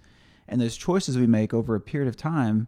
And 0.47 0.59
those 0.59 0.77
choices 0.77 1.17
we 1.17 1.27
make 1.27 1.53
over 1.53 1.75
a 1.75 1.79
period 1.79 2.07
of 2.07 2.17
time 2.17 2.67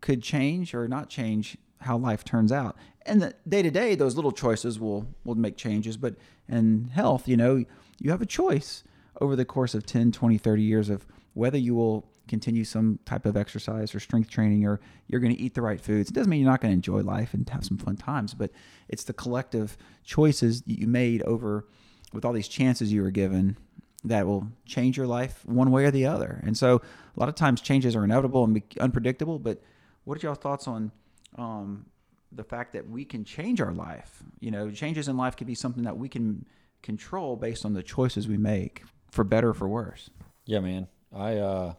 could 0.00 0.22
change 0.22 0.74
or 0.74 0.86
not 0.88 1.08
change 1.08 1.56
how 1.80 1.96
life 1.96 2.24
turns 2.24 2.52
out. 2.52 2.76
And 3.06 3.22
the 3.22 3.34
day 3.48 3.62
to 3.62 3.70
day, 3.70 3.94
those 3.94 4.16
little 4.16 4.32
choices 4.32 4.78
will, 4.78 5.06
will 5.24 5.34
make 5.34 5.56
changes. 5.56 5.96
But 5.96 6.16
in 6.48 6.90
health, 6.92 7.28
you 7.28 7.36
know, 7.36 7.64
you 7.98 8.10
have 8.10 8.22
a 8.22 8.26
choice 8.26 8.84
over 9.20 9.36
the 9.36 9.44
course 9.44 9.74
of 9.74 9.86
10, 9.86 10.12
20, 10.12 10.38
30 10.38 10.62
years 10.62 10.90
of 10.90 11.06
whether 11.34 11.58
you 11.58 11.74
will 11.74 12.06
continue 12.26 12.64
some 12.64 12.98
type 13.04 13.26
of 13.26 13.36
exercise 13.36 13.94
or 13.94 14.00
strength 14.00 14.30
training 14.30 14.64
or 14.64 14.80
you're 15.08 15.20
going 15.20 15.34
to 15.34 15.40
eat 15.40 15.54
the 15.54 15.62
right 15.62 15.80
foods. 15.80 16.10
It 16.10 16.14
doesn't 16.14 16.30
mean 16.30 16.40
you're 16.40 16.50
not 16.50 16.60
going 16.60 16.72
to 16.72 16.76
enjoy 16.76 17.00
life 17.00 17.34
and 17.34 17.48
have 17.50 17.64
some 17.64 17.76
fun 17.76 17.96
times, 17.96 18.32
but 18.34 18.50
it's 18.88 19.04
the 19.04 19.12
collective 19.12 19.76
choices 20.04 20.62
you 20.66 20.86
made 20.86 21.22
over 21.22 21.66
with 22.12 22.24
all 22.24 22.32
these 22.32 22.48
chances 22.48 22.92
you 22.92 23.02
were 23.02 23.10
given 23.10 23.56
that 24.04 24.26
will 24.26 24.46
change 24.66 24.96
your 24.96 25.06
life 25.06 25.44
one 25.46 25.70
way 25.70 25.84
or 25.84 25.90
the 25.90 26.06
other. 26.06 26.40
And 26.44 26.56
so 26.56 26.76
a 26.76 27.20
lot 27.20 27.28
of 27.28 27.34
times 27.34 27.60
changes 27.60 27.96
are 27.96 28.04
inevitable 28.04 28.44
and 28.44 28.62
unpredictable, 28.78 29.38
but 29.38 29.62
what 30.04 30.22
are 30.22 30.26
y'all 30.26 30.34
thoughts 30.34 30.68
on 30.68 30.92
um, 31.36 31.86
the 32.30 32.44
fact 32.44 32.74
that 32.74 32.88
we 32.88 33.04
can 33.04 33.24
change 33.24 33.60
our 33.60 33.72
life? 33.72 34.22
You 34.40 34.50
know, 34.50 34.70
changes 34.70 35.08
in 35.08 35.16
life 35.16 35.36
could 35.36 35.46
be 35.46 35.54
something 35.54 35.84
that 35.84 35.96
we 35.96 36.08
can 36.08 36.44
control 36.82 37.36
based 37.36 37.64
on 37.64 37.72
the 37.72 37.82
choices 37.82 38.28
we 38.28 38.36
make 38.36 38.82
for 39.10 39.24
better 39.24 39.50
or 39.50 39.54
for 39.54 39.68
worse. 39.68 40.10
Yeah, 40.44 40.60
man. 40.60 40.88
I 41.14 41.36
uh, 41.38 41.74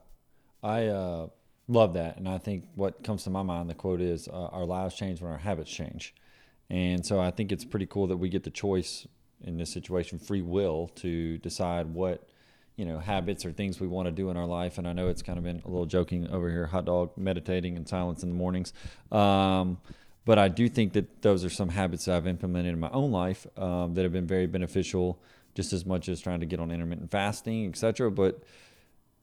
I 0.64 0.88
uh, 0.88 1.28
love 1.68 1.94
that, 1.94 2.18
and 2.18 2.28
I 2.28 2.40
think 2.40 2.66
what 2.74 3.04
comes 3.04 3.24
to 3.26 3.30
my 3.30 3.44
mind, 3.44 3.70
the 3.70 3.76
quote 3.76 4.02
is, 4.02 4.28
uh, 4.28 4.48
"Our 4.48 4.66
lives 4.66 4.96
change 4.96 5.22
when 5.22 5.32
our 5.32 5.38
habits 5.38 5.70
change," 5.70 6.16
and 6.70 7.06
so 7.06 7.20
I 7.20 7.30
think 7.32 7.52
it's 7.52 7.66
pretty 7.66 7.86
cool 7.86 8.08
that 8.08 8.18
we 8.18 8.30
get 8.30 8.44
the 8.44 8.50
choice 8.50 9.06
in 9.46 9.58
this 9.58 9.72
situation, 9.72 10.20
free 10.20 10.42
will, 10.42 10.92
to 10.96 11.38
decide 11.38 11.88
what 11.88 12.28
you 12.76 12.86
know 12.86 13.00
habits 13.00 13.46
or 13.46 13.54
things 13.54 13.80
we 13.80 13.88
want 13.88 14.08
to 14.08 14.12
do 14.12 14.30
in 14.30 14.38
our 14.38 14.46
life. 14.46 14.78
And 14.78 14.88
I 14.88 14.94
know 14.94 15.08
it's 15.08 15.22
kind 15.22 15.38
of 15.38 15.44
been 15.44 15.62
a 15.64 15.70
little 15.70 15.86
joking 15.86 16.30
over 16.30 16.50
here, 16.50 16.66
hot 16.66 16.86
dog 16.86 17.12
meditating 17.18 17.78
in 17.78 17.86
silence 17.86 18.24
in 18.24 18.30
the 18.30 18.36
mornings. 18.36 18.74
Um, 19.12 19.78
but 20.26 20.40
I 20.40 20.48
do 20.48 20.68
think 20.68 20.94
that 20.94 21.22
those 21.22 21.46
are 21.46 21.50
some 21.50 21.70
habits 21.70 22.06
that 22.06 22.16
I've 22.16 22.28
implemented 22.28 22.74
in 22.74 22.80
my 22.80 22.90
own 22.90 23.12
life 23.12 23.46
um, 23.58 23.94
that 23.94 24.04
have 24.04 24.12
been 24.12 24.26
very 24.26 24.48
beneficial, 24.48 25.20
just 25.54 25.72
as 25.72 25.86
much 25.86 26.10
as 26.10 26.20
trying 26.20 26.40
to 26.40 26.48
get 26.48 26.60
on 26.60 26.72
intermittent 26.72 27.12
fasting, 27.12 27.70
etc. 27.70 28.10
But 28.10 28.44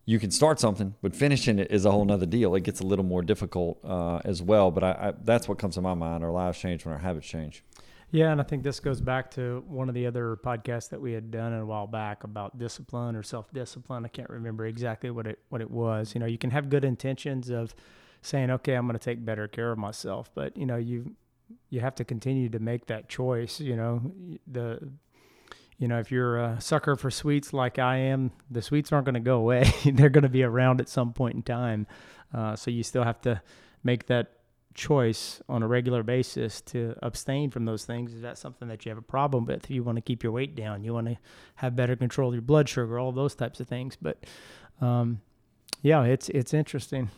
you 0.04 0.18
can 0.18 0.30
start 0.30 0.60
something, 0.60 0.94
but 1.02 1.14
finishing 1.14 1.58
it 1.58 1.70
is 1.70 1.84
a 1.84 1.90
whole 1.90 2.04
nother 2.04 2.26
deal. 2.26 2.54
It 2.54 2.62
gets 2.62 2.80
a 2.80 2.86
little 2.86 3.04
more 3.04 3.22
difficult 3.22 3.78
uh, 3.84 4.20
as 4.24 4.40
well. 4.40 4.70
But 4.70 4.84
I, 4.84 4.90
I, 4.90 5.12
that's 5.24 5.48
what 5.48 5.58
comes 5.58 5.74
to 5.74 5.80
my 5.80 5.94
mind. 5.94 6.22
Our 6.22 6.30
lives 6.30 6.58
change 6.58 6.84
when 6.84 6.94
our 6.94 7.00
habits 7.00 7.26
change. 7.26 7.64
Yeah, 8.12 8.30
and 8.30 8.42
I 8.42 8.44
think 8.44 8.62
this 8.62 8.78
goes 8.78 9.00
back 9.00 9.30
to 9.32 9.64
one 9.66 9.88
of 9.88 9.94
the 9.94 10.06
other 10.06 10.36
podcasts 10.36 10.90
that 10.90 11.00
we 11.00 11.12
had 11.12 11.30
done 11.30 11.54
a 11.54 11.64
while 11.64 11.86
back 11.86 12.24
about 12.24 12.58
discipline 12.58 13.16
or 13.16 13.22
self-discipline. 13.22 14.04
I 14.04 14.08
can't 14.08 14.28
remember 14.28 14.66
exactly 14.66 15.10
what 15.10 15.26
it 15.26 15.38
what 15.48 15.62
it 15.62 15.70
was. 15.70 16.14
You 16.14 16.20
know, 16.20 16.26
you 16.26 16.36
can 16.36 16.50
have 16.50 16.68
good 16.68 16.84
intentions 16.84 17.48
of 17.48 17.74
saying, 18.20 18.50
"Okay, 18.50 18.74
I'm 18.74 18.86
going 18.86 18.98
to 18.98 19.02
take 19.02 19.24
better 19.24 19.48
care 19.48 19.72
of 19.72 19.78
myself," 19.78 20.30
but 20.34 20.54
you 20.58 20.66
know, 20.66 20.76
you 20.76 21.16
you 21.70 21.80
have 21.80 21.94
to 21.96 22.04
continue 22.04 22.50
to 22.50 22.58
make 22.58 22.86
that 22.88 23.08
choice. 23.08 23.60
You 23.60 23.76
know, 23.76 24.12
the 24.46 24.90
you 25.78 25.88
know, 25.88 25.98
if 25.98 26.12
you're 26.12 26.36
a 26.38 26.60
sucker 26.60 26.96
for 26.96 27.10
sweets 27.10 27.54
like 27.54 27.78
I 27.78 27.96
am, 27.96 28.30
the 28.50 28.60
sweets 28.60 28.92
aren't 28.92 29.06
going 29.06 29.14
to 29.14 29.20
go 29.20 29.38
away. 29.38 29.72
They're 29.86 30.10
going 30.10 30.22
to 30.22 30.28
be 30.28 30.42
around 30.42 30.82
at 30.82 30.88
some 30.90 31.14
point 31.14 31.36
in 31.36 31.42
time. 31.42 31.86
Uh, 32.34 32.56
so 32.56 32.70
you 32.70 32.82
still 32.82 33.04
have 33.04 33.22
to 33.22 33.40
make 33.82 34.06
that 34.08 34.41
choice 34.74 35.42
on 35.48 35.62
a 35.62 35.68
regular 35.68 36.02
basis 36.02 36.60
to 36.62 36.94
abstain 37.02 37.50
from 37.50 37.64
those 37.64 37.84
things. 37.84 38.12
Is 38.14 38.22
that 38.22 38.38
something 38.38 38.68
that 38.68 38.84
you 38.84 38.90
have 38.90 38.98
a 38.98 39.02
problem 39.02 39.44
with? 39.46 39.64
If 39.64 39.70
you 39.70 39.82
want 39.82 39.96
to 39.96 40.02
keep 40.02 40.22
your 40.22 40.32
weight 40.32 40.54
down, 40.54 40.84
you 40.84 40.92
want 40.94 41.08
to 41.08 41.16
have 41.56 41.76
better 41.76 41.96
control 41.96 42.28
of 42.28 42.34
your 42.34 42.42
blood 42.42 42.68
sugar, 42.68 42.98
all 42.98 43.12
those 43.12 43.34
types 43.34 43.60
of 43.60 43.68
things. 43.68 43.96
But 44.00 44.24
um, 44.80 45.20
yeah, 45.82 46.02
it's 46.04 46.28
it's 46.30 46.54
interesting. 46.54 47.10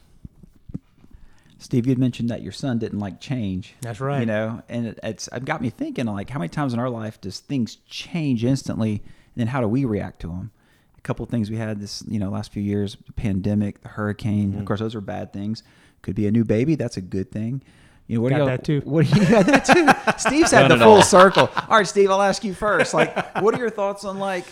Steve, 1.58 1.86
you 1.86 1.90
had 1.92 1.98
mentioned 1.98 2.28
that 2.30 2.42
your 2.42 2.52
son 2.52 2.78
didn't 2.78 2.98
like 2.98 3.20
change. 3.20 3.74
That's 3.80 4.00
right. 4.00 4.20
You 4.20 4.26
know, 4.26 4.62
and 4.68 4.88
it, 4.88 4.98
it's 5.02 5.28
it 5.32 5.44
got 5.44 5.62
me 5.62 5.70
thinking 5.70 6.06
like 6.06 6.28
how 6.28 6.38
many 6.38 6.48
times 6.48 6.74
in 6.74 6.78
our 6.78 6.90
life 6.90 7.20
does 7.20 7.40
things 7.40 7.76
change 7.88 8.44
instantly, 8.44 8.90
and 8.94 9.36
then 9.36 9.46
how 9.46 9.60
do 9.60 9.68
we 9.68 9.84
react 9.84 10.20
to 10.22 10.26
them? 10.28 10.50
A 10.98 11.00
couple 11.00 11.24
of 11.24 11.30
things 11.30 11.50
we 11.50 11.56
had 11.56 11.80
this 11.80 12.02
you 12.08 12.18
know 12.18 12.30
last 12.30 12.52
few 12.52 12.62
years: 12.62 12.96
the 13.06 13.12
pandemic, 13.12 13.82
the 13.82 13.88
hurricane. 13.88 14.54
Of 14.54 14.62
Mhm. 14.62 14.66
course, 14.66 14.80
those 14.80 14.94
are 14.94 15.00
bad 15.00 15.32
things. 15.32 15.62
Could 16.04 16.14
be 16.14 16.26
a 16.26 16.30
new 16.30 16.44
baby. 16.44 16.74
That's 16.74 16.98
a 16.98 17.00
good 17.00 17.30
thing. 17.32 17.62
You 18.06 18.16
know, 18.18 18.22
what 18.22 18.30
Got 18.30 18.36
do 18.36 18.42
you 18.42 18.48
that 18.50 18.64
too. 18.64 18.80
What 18.84 19.06
do 19.06 19.18
you 19.18 19.26
got 19.26 19.46
that 19.64 19.64
too? 19.64 20.18
Steve's 20.18 20.50
had 20.50 20.70
the 20.70 20.76
full 20.76 20.96
all. 20.96 21.02
circle. 21.02 21.50
All 21.56 21.78
right, 21.78 21.86
Steve, 21.86 22.10
I'll 22.10 22.20
ask 22.20 22.44
you 22.44 22.52
first. 22.54 22.92
Like, 22.92 23.40
what 23.42 23.54
are 23.54 23.58
your 23.58 23.70
thoughts 23.70 24.04
on 24.04 24.18
like 24.18 24.44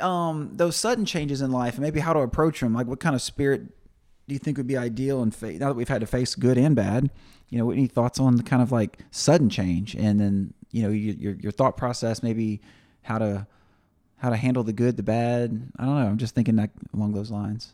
um, 0.00 0.50
those 0.54 0.76
sudden 0.76 1.06
changes 1.06 1.40
in 1.40 1.50
life 1.50 1.74
and 1.74 1.82
maybe 1.82 1.98
how 2.00 2.12
to 2.12 2.20
approach 2.20 2.60
them? 2.60 2.74
Like, 2.74 2.86
what 2.86 3.00
kind 3.00 3.16
of 3.16 3.22
spirit 3.22 3.62
do 4.28 4.34
you 4.34 4.38
think 4.38 4.58
would 4.58 4.66
be 4.66 4.76
ideal 4.76 5.22
and 5.22 5.34
fa- 5.34 5.52
now 5.54 5.68
that 5.68 5.74
we've 5.74 5.88
had 5.88 6.02
to 6.02 6.06
face 6.06 6.34
good 6.34 6.58
and 6.58 6.76
bad? 6.76 7.10
You 7.48 7.56
know, 7.58 7.70
any 7.70 7.86
thoughts 7.86 8.20
on 8.20 8.36
the 8.36 8.42
kind 8.42 8.60
of 8.60 8.70
like 8.70 8.98
sudden 9.10 9.48
change 9.48 9.94
and 9.94 10.20
then 10.20 10.52
you 10.70 10.82
know 10.82 10.90
your 10.90 11.14
your, 11.14 11.32
your 11.36 11.52
thought 11.52 11.78
process, 11.78 12.22
maybe 12.22 12.60
how 13.00 13.16
to 13.16 13.46
how 14.18 14.28
to 14.28 14.36
handle 14.36 14.62
the 14.64 14.74
good, 14.74 14.98
the 14.98 15.02
bad. 15.02 15.70
I 15.78 15.86
don't 15.86 15.94
know. 15.94 16.06
I'm 16.06 16.18
just 16.18 16.34
thinking 16.34 16.56
that 16.56 16.68
along 16.92 17.12
those 17.14 17.30
lines. 17.30 17.72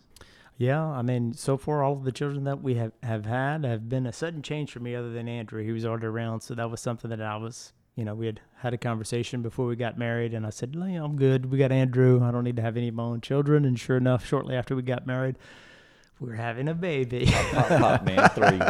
Yeah, 0.56 0.84
I 0.84 1.02
mean, 1.02 1.32
so 1.34 1.56
far 1.56 1.82
all 1.82 1.94
of 1.94 2.04
the 2.04 2.12
children 2.12 2.44
that 2.44 2.62
we 2.62 2.74
have, 2.76 2.92
have 3.02 3.26
had 3.26 3.64
have 3.64 3.88
been 3.88 4.06
a 4.06 4.12
sudden 4.12 4.40
change 4.42 4.70
for 4.70 4.78
me, 4.80 4.94
other 4.94 5.10
than 5.12 5.28
Andrew. 5.28 5.64
He 5.64 5.72
was 5.72 5.84
already 5.84 6.06
around, 6.06 6.42
so 6.42 6.54
that 6.54 6.70
was 6.70 6.80
something 6.80 7.10
that 7.10 7.20
I 7.20 7.36
was, 7.36 7.72
you 7.96 8.04
know, 8.04 8.14
we 8.14 8.26
had 8.26 8.40
had 8.58 8.72
a 8.72 8.78
conversation 8.78 9.42
before 9.42 9.66
we 9.66 9.74
got 9.74 9.98
married, 9.98 10.32
and 10.32 10.46
I 10.46 10.50
said, 10.50 10.74
"No, 10.76 10.84
I'm 10.84 11.16
good. 11.16 11.50
We 11.50 11.58
got 11.58 11.72
Andrew. 11.72 12.22
I 12.22 12.30
don't 12.30 12.44
need 12.44 12.56
to 12.56 12.62
have 12.62 12.76
any 12.76 12.88
of 12.88 12.94
my 12.94 13.02
own 13.02 13.20
children. 13.20 13.64
And 13.64 13.78
sure 13.78 13.96
enough, 13.96 14.24
shortly 14.24 14.54
after 14.54 14.76
we 14.76 14.82
got 14.82 15.06
married, 15.08 15.36
we 16.20 16.28
were 16.28 16.36
having 16.36 16.68
a 16.68 16.74
baby. 16.74 17.26
Pop, 17.26 17.68
pop, 17.68 18.04
man, 18.04 18.28
three. 18.30 18.60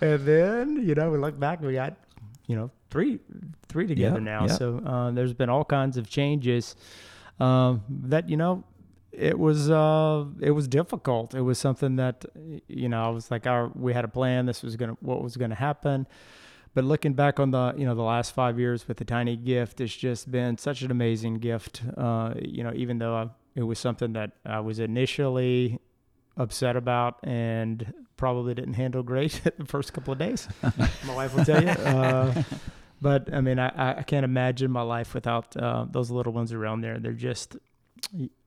and 0.08 0.26
then, 0.26 0.82
you 0.84 0.96
know, 0.96 1.10
we 1.12 1.18
look 1.18 1.38
back, 1.38 1.60
we 1.62 1.74
got, 1.74 1.94
you 2.48 2.56
know, 2.56 2.70
three 2.90 3.20
three 3.68 3.86
together 3.86 4.16
Yep, 4.16 4.22
now. 4.22 4.46
yep. 4.46 4.58
So 4.58 4.78
uh, 4.84 5.12
there's 5.12 5.32
been 5.34 5.48
all 5.48 5.64
kinds 5.64 5.96
of 5.96 6.10
changes 6.10 6.74
um, 7.40 7.82
that 7.88 8.28
you 8.28 8.36
know 8.36 8.64
it 9.12 9.38
was 9.38 9.70
uh 9.70 10.24
it 10.40 10.52
was 10.52 10.68
difficult. 10.68 11.34
It 11.34 11.42
was 11.42 11.58
something 11.58 11.96
that 11.96 12.24
you 12.68 12.88
know 12.88 13.04
I 13.04 13.08
was 13.08 13.30
like, 13.30 13.46
our 13.46 13.70
we 13.74 13.92
had 13.92 14.04
a 14.04 14.08
plan. 14.08 14.46
This 14.46 14.62
was 14.62 14.76
gonna 14.76 14.96
what 15.00 15.22
was 15.22 15.36
gonna 15.36 15.54
happen. 15.54 16.06
But 16.74 16.84
looking 16.84 17.12
back 17.12 17.38
on 17.38 17.50
the 17.50 17.74
you 17.76 17.84
know 17.84 17.94
the 17.94 18.02
last 18.02 18.34
five 18.34 18.58
years 18.58 18.88
with 18.88 18.96
the 18.96 19.04
tiny 19.04 19.36
gift, 19.36 19.80
it's 19.80 19.94
just 19.94 20.30
been 20.30 20.56
such 20.56 20.82
an 20.82 20.90
amazing 20.90 21.34
gift. 21.34 21.82
Uh, 21.96 22.34
you 22.40 22.64
know, 22.64 22.72
even 22.74 22.98
though 22.98 23.14
I, 23.14 23.28
it 23.54 23.62
was 23.62 23.78
something 23.78 24.14
that 24.14 24.32
I 24.46 24.60
was 24.60 24.78
initially 24.78 25.78
upset 26.38 26.76
about 26.76 27.18
and 27.22 27.92
probably 28.16 28.54
didn't 28.54 28.74
handle 28.74 29.02
great 29.02 29.40
the 29.58 29.66
first 29.66 29.92
couple 29.92 30.12
of 30.12 30.18
days. 30.18 30.48
my 31.06 31.14
wife 31.14 31.34
will 31.34 31.44
tell 31.44 31.62
you. 31.62 31.68
Uh, 31.82 32.42
but 33.02 33.34
I 33.34 33.40
mean, 33.40 33.58
I, 33.58 33.98
I 33.98 34.02
can't 34.04 34.24
imagine 34.24 34.70
my 34.70 34.82
life 34.82 35.12
without 35.12 35.56
uh, 35.56 35.86
those 35.90 36.08
little 36.08 36.32
ones 36.32 36.52
around 36.52 36.82
there. 36.82 37.00
They're 37.00 37.12
just, 37.12 37.56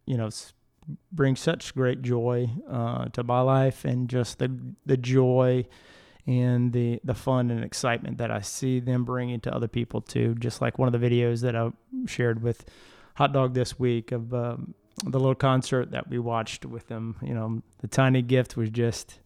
you 0.05 0.17
know, 0.17 0.27
s- 0.27 0.53
bring 1.11 1.35
such 1.35 1.73
great 1.75 2.01
joy 2.01 2.49
uh, 2.69 3.05
to 3.09 3.23
my 3.23 3.41
life 3.41 3.85
and 3.85 4.07
just 4.09 4.39
the 4.39 4.51
the 4.85 4.97
joy 4.97 5.65
and 6.27 6.73
the 6.73 6.99
the 7.03 7.13
fun 7.13 7.51
and 7.51 7.63
excitement 7.63 8.17
that 8.17 8.31
I 8.31 8.41
see 8.41 8.79
them 8.79 9.03
bringing 9.05 9.39
to 9.41 9.53
other 9.55 9.67
people 9.67 10.01
too. 10.01 10.35
Just 10.39 10.61
like 10.61 10.77
one 10.79 10.93
of 10.93 10.99
the 10.99 11.09
videos 11.09 11.41
that 11.41 11.55
I 11.55 11.71
shared 12.07 12.41
with 12.43 12.65
Hot 13.15 13.31
Dog 13.33 13.53
this 13.53 13.79
week 13.79 14.11
of 14.11 14.33
um, 14.33 14.73
the 15.03 15.19
little 15.19 15.35
concert 15.35 15.91
that 15.91 16.07
we 16.09 16.19
watched 16.19 16.65
with 16.65 16.87
them. 16.87 17.15
You 17.21 17.33
know, 17.33 17.61
the 17.79 17.87
tiny 17.87 18.21
gift 18.21 18.55
was 18.57 18.69
just 18.69 19.19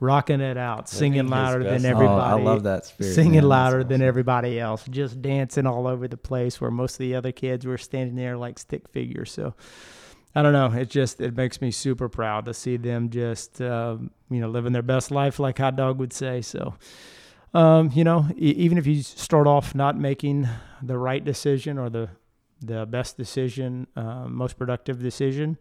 rocking 0.00 0.40
it 0.40 0.56
out, 0.56 0.88
singing 0.88 1.28
louder 1.28 1.62
than 1.62 1.84
everybody 1.84 2.08
Oh, 2.20 2.36
I 2.38 2.40
love 2.42 2.64
that 2.64 2.84
spirit. 2.84 3.14
singing 3.14 3.32
man. 3.34 3.48
Louder 3.48 3.84
than 3.84 4.02
everybody 4.02 4.58
else, 4.58 4.84
just 4.90 5.22
dancing 5.22 5.66
all 5.66 5.86
over 5.86 6.08
the 6.08 6.16
place 6.16 6.60
where 6.60 6.70
most 6.70 6.94
of 6.94 6.98
the 6.98 7.14
other 7.14 7.32
kids 7.32 7.64
were 7.64 7.78
standing 7.78 8.16
there 8.16 8.36
like 8.36 8.58
stick 8.58 8.88
figures. 8.88 9.30
So 9.32 9.54
I 10.34 10.42
don't 10.42 10.52
know. 10.52 10.72
It 10.72 10.90
just 10.90 11.20
it 11.20 11.36
makes 11.36 11.60
me 11.60 11.70
super 11.70 12.08
proud 12.08 12.46
to 12.46 12.54
see 12.54 12.76
them 12.76 13.10
just 13.10 13.60
um, 13.60 14.10
you 14.30 14.40
know 14.40 14.48
living 14.48 14.72
their 14.72 14.82
best 14.82 15.10
life, 15.10 15.38
like 15.38 15.58
Hot 15.58 15.76
Dog 15.76 15.98
would 15.98 16.12
say. 16.12 16.42
So. 16.42 16.74
Um, 17.52 17.92
you 17.94 18.02
know, 18.02 18.26
even 18.36 18.78
if 18.78 18.86
you 18.88 19.00
start 19.04 19.46
off 19.46 19.76
not 19.76 19.96
making 19.96 20.48
the 20.82 20.98
right 20.98 21.24
decision 21.24 21.78
or 21.78 21.88
the 21.88 22.08
the 22.60 22.84
best 22.84 23.16
decision, 23.16 23.86
uh, 23.94 24.26
most 24.26 24.58
productive 24.58 25.00
decision, 25.00 25.56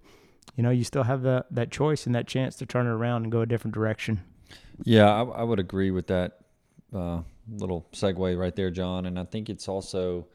you 0.56 0.64
know, 0.64 0.72
you 0.72 0.84
still 0.84 1.04
have 1.04 1.22
that 1.22 1.46
that 1.52 1.72
choice 1.72 2.08
and 2.08 2.16
that 2.16 2.28
chance 2.28 2.56
to 2.56 2.66
turn 2.66 2.88
it 2.88 2.90
around 2.90 3.24
and 3.24 3.32
go 3.32 3.42
a 3.42 3.46
different 3.46 3.76
direction. 3.76 4.22
Yeah, 4.84 5.08
I, 5.08 5.22
I 5.22 5.44
would 5.44 5.60
agree 5.60 5.92
with 5.92 6.08
that 6.08 6.40
uh, 6.94 7.22
little 7.48 7.88
segue 7.94 8.38
right 8.38 8.56
there, 8.56 8.72
John. 8.72 9.06
And 9.06 9.20
I 9.20 9.26
think 9.26 9.50
it's 9.50 9.68
also 9.68 10.28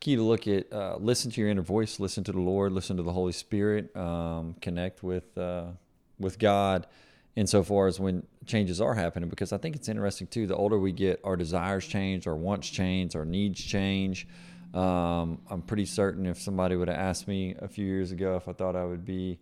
key 0.00 0.16
to 0.16 0.22
look 0.22 0.46
at 0.46 0.72
uh, 0.72 0.96
listen 0.98 1.30
to 1.30 1.40
your 1.40 1.50
inner 1.50 1.62
voice, 1.62 1.98
listen 2.00 2.24
to 2.24 2.32
the 2.32 2.40
Lord, 2.40 2.72
listen 2.72 2.96
to 2.96 3.02
the 3.02 3.12
Holy 3.12 3.32
Spirit, 3.32 3.94
um, 3.96 4.54
connect 4.60 5.02
with 5.02 5.36
uh, 5.36 5.66
with 6.18 6.38
God. 6.38 6.86
Insofar 7.36 7.86
as 7.86 8.00
when 8.00 8.26
changes 8.46 8.80
are 8.80 8.94
happening, 8.94 9.28
because 9.28 9.52
I 9.52 9.58
think 9.58 9.76
it's 9.76 9.88
interesting 9.88 10.26
too. 10.26 10.48
The 10.48 10.56
older 10.56 10.76
we 10.76 10.90
get, 10.90 11.20
our 11.22 11.36
desires 11.36 11.86
change, 11.86 12.26
our 12.26 12.34
wants 12.34 12.68
change, 12.68 13.14
our 13.14 13.24
needs 13.24 13.62
change. 13.62 14.26
Um, 14.74 15.40
I'm 15.48 15.62
pretty 15.62 15.86
certain 15.86 16.26
if 16.26 16.40
somebody 16.40 16.74
would 16.74 16.88
have 16.88 16.98
asked 16.98 17.28
me 17.28 17.54
a 17.60 17.68
few 17.68 17.86
years 17.86 18.10
ago 18.10 18.34
if 18.34 18.48
I 18.48 18.52
thought 18.54 18.74
I 18.74 18.84
would 18.84 19.04
be 19.04 19.38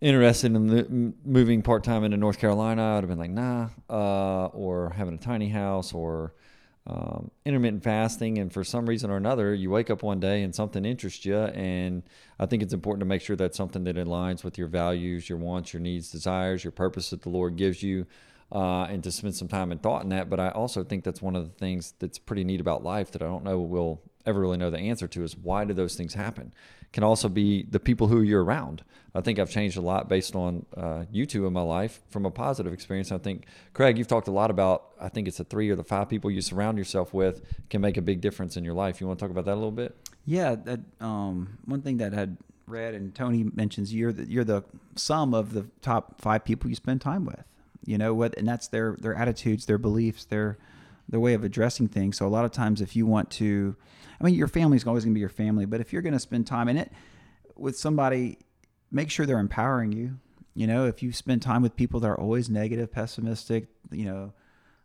interested 0.00 0.54
in 0.54 0.66
the, 0.66 1.14
moving 1.24 1.62
part 1.62 1.84
time 1.84 2.04
into 2.04 2.16
North 2.16 2.38
Carolina, 2.38 2.96
I'd 2.96 3.04
have 3.04 3.08
been 3.08 3.18
like, 3.18 3.30
nah, 3.30 3.68
uh, 3.88 4.46
or 4.46 4.90
having 4.90 5.14
a 5.14 5.18
tiny 5.18 5.48
house 5.48 5.92
or 5.92 6.34
um, 6.88 7.30
intermittent 7.44 7.82
fasting. 7.82 8.38
And 8.38 8.52
for 8.52 8.64
some 8.64 8.86
reason 8.86 9.10
or 9.10 9.16
another, 9.16 9.54
you 9.54 9.70
wake 9.70 9.90
up 9.90 10.02
one 10.02 10.20
day 10.20 10.42
and 10.42 10.54
something 10.54 10.84
interests 10.84 11.24
you. 11.24 11.36
And 11.36 12.02
I 12.38 12.46
think 12.46 12.62
it's 12.62 12.72
important 12.72 13.00
to 13.00 13.06
make 13.06 13.20
sure 13.20 13.36
that's 13.36 13.56
something 13.56 13.84
that 13.84 13.96
aligns 13.96 14.42
with 14.42 14.56
your 14.56 14.68
values, 14.68 15.28
your 15.28 15.38
wants, 15.38 15.72
your 15.72 15.80
needs, 15.80 16.10
desires, 16.10 16.64
your 16.64 16.70
purpose 16.72 17.10
that 17.10 17.22
the 17.22 17.28
Lord 17.28 17.56
gives 17.56 17.82
you. 17.82 18.06
Uh, 18.50 18.84
and 18.84 19.04
to 19.04 19.12
spend 19.12 19.36
some 19.36 19.46
time 19.46 19.70
and 19.70 19.82
thought 19.82 20.02
in 20.02 20.08
that. 20.08 20.30
But 20.30 20.40
I 20.40 20.48
also 20.48 20.82
think 20.82 21.04
that's 21.04 21.20
one 21.20 21.36
of 21.36 21.44
the 21.44 21.54
things 21.58 21.92
that's 21.98 22.18
pretty 22.18 22.44
neat 22.44 22.62
about 22.62 22.82
life 22.82 23.10
that 23.10 23.20
I 23.20 23.26
don't 23.26 23.44
know 23.44 23.60
we'll 23.60 24.00
ever 24.24 24.40
really 24.40 24.56
know 24.56 24.70
the 24.70 24.78
answer 24.78 25.06
to 25.06 25.22
is 25.22 25.36
why 25.36 25.66
do 25.66 25.74
those 25.74 25.96
things 25.96 26.14
happen? 26.14 26.54
Can 26.92 27.04
also 27.04 27.28
be 27.28 27.64
the 27.64 27.80
people 27.80 28.06
who 28.06 28.22
you're 28.22 28.42
around. 28.42 28.82
I 29.14 29.20
think 29.20 29.38
I've 29.38 29.50
changed 29.50 29.76
a 29.76 29.80
lot 29.80 30.08
based 30.08 30.36
on 30.36 30.64
uh, 30.76 31.04
you 31.10 31.26
two 31.26 31.46
in 31.46 31.52
my 31.52 31.62
life 31.62 32.00
from 32.08 32.24
a 32.24 32.30
positive 32.30 32.72
experience. 32.72 33.10
I 33.10 33.18
think, 33.18 33.46
Craig, 33.72 33.98
you've 33.98 34.06
talked 34.06 34.28
a 34.28 34.32
lot 34.32 34.50
about, 34.50 34.92
I 35.00 35.08
think 35.08 35.28
it's 35.28 35.38
the 35.38 35.44
three 35.44 35.70
or 35.70 35.76
the 35.76 35.84
five 35.84 36.08
people 36.08 36.30
you 36.30 36.40
surround 36.40 36.78
yourself 36.78 37.12
with 37.12 37.42
can 37.68 37.80
make 37.80 37.96
a 37.96 38.02
big 38.02 38.20
difference 38.20 38.56
in 38.56 38.64
your 38.64 38.74
life. 38.74 39.00
You 39.00 39.06
want 39.06 39.18
to 39.18 39.24
talk 39.24 39.30
about 39.30 39.44
that 39.46 39.54
a 39.54 39.54
little 39.54 39.70
bit? 39.70 39.96
Yeah, 40.24 40.54
that 40.54 40.80
um, 41.00 41.58
one 41.64 41.82
thing 41.82 41.96
that 41.98 42.12
had 42.12 42.36
read 42.66 42.94
and 42.94 43.14
Tony 43.14 43.44
mentions 43.54 43.94
you're 43.94 44.12
the, 44.12 44.30
you're 44.30 44.44
the 44.44 44.62
sum 44.94 45.34
of 45.34 45.52
the 45.54 45.66
top 45.80 46.20
five 46.20 46.44
people 46.44 46.68
you 46.68 46.76
spend 46.76 47.00
time 47.00 47.24
with. 47.24 47.44
You 47.84 47.96
know 47.96 48.12
what, 48.12 48.36
and 48.36 48.46
that's 48.46 48.68
their 48.68 48.96
their 49.00 49.14
attitudes, 49.14 49.64
their 49.64 49.78
beliefs, 49.78 50.26
their 50.26 50.58
their 51.08 51.20
way 51.20 51.34
of 51.34 51.44
addressing 51.44 51.88
things. 51.88 52.16
So 52.16 52.26
a 52.26 52.28
lot 52.28 52.44
of 52.44 52.52
times, 52.52 52.80
if 52.80 52.94
you 52.94 53.06
want 53.06 53.30
to, 53.32 53.76
I 54.20 54.24
mean, 54.24 54.34
your 54.34 54.48
family's 54.48 54.86
always 54.86 55.04
going 55.04 55.14
to 55.14 55.16
be 55.16 55.20
your 55.20 55.28
family, 55.28 55.64
but 55.64 55.80
if 55.80 55.92
you're 55.92 56.02
going 56.02 56.12
to 56.12 56.18
spend 56.18 56.46
time 56.46 56.68
in 56.68 56.76
it 56.76 56.92
with 57.56 57.78
somebody, 57.78 58.38
make 58.90 59.10
sure 59.10 59.26
they're 59.26 59.38
empowering 59.38 59.92
you. 59.92 60.18
You 60.54 60.66
know, 60.66 60.86
if 60.86 61.02
you 61.02 61.12
spend 61.12 61.42
time 61.42 61.62
with 61.62 61.76
people 61.76 62.00
that 62.00 62.08
are 62.08 62.20
always 62.20 62.50
negative, 62.50 62.90
pessimistic, 62.90 63.68
you 63.90 64.04
know, 64.04 64.32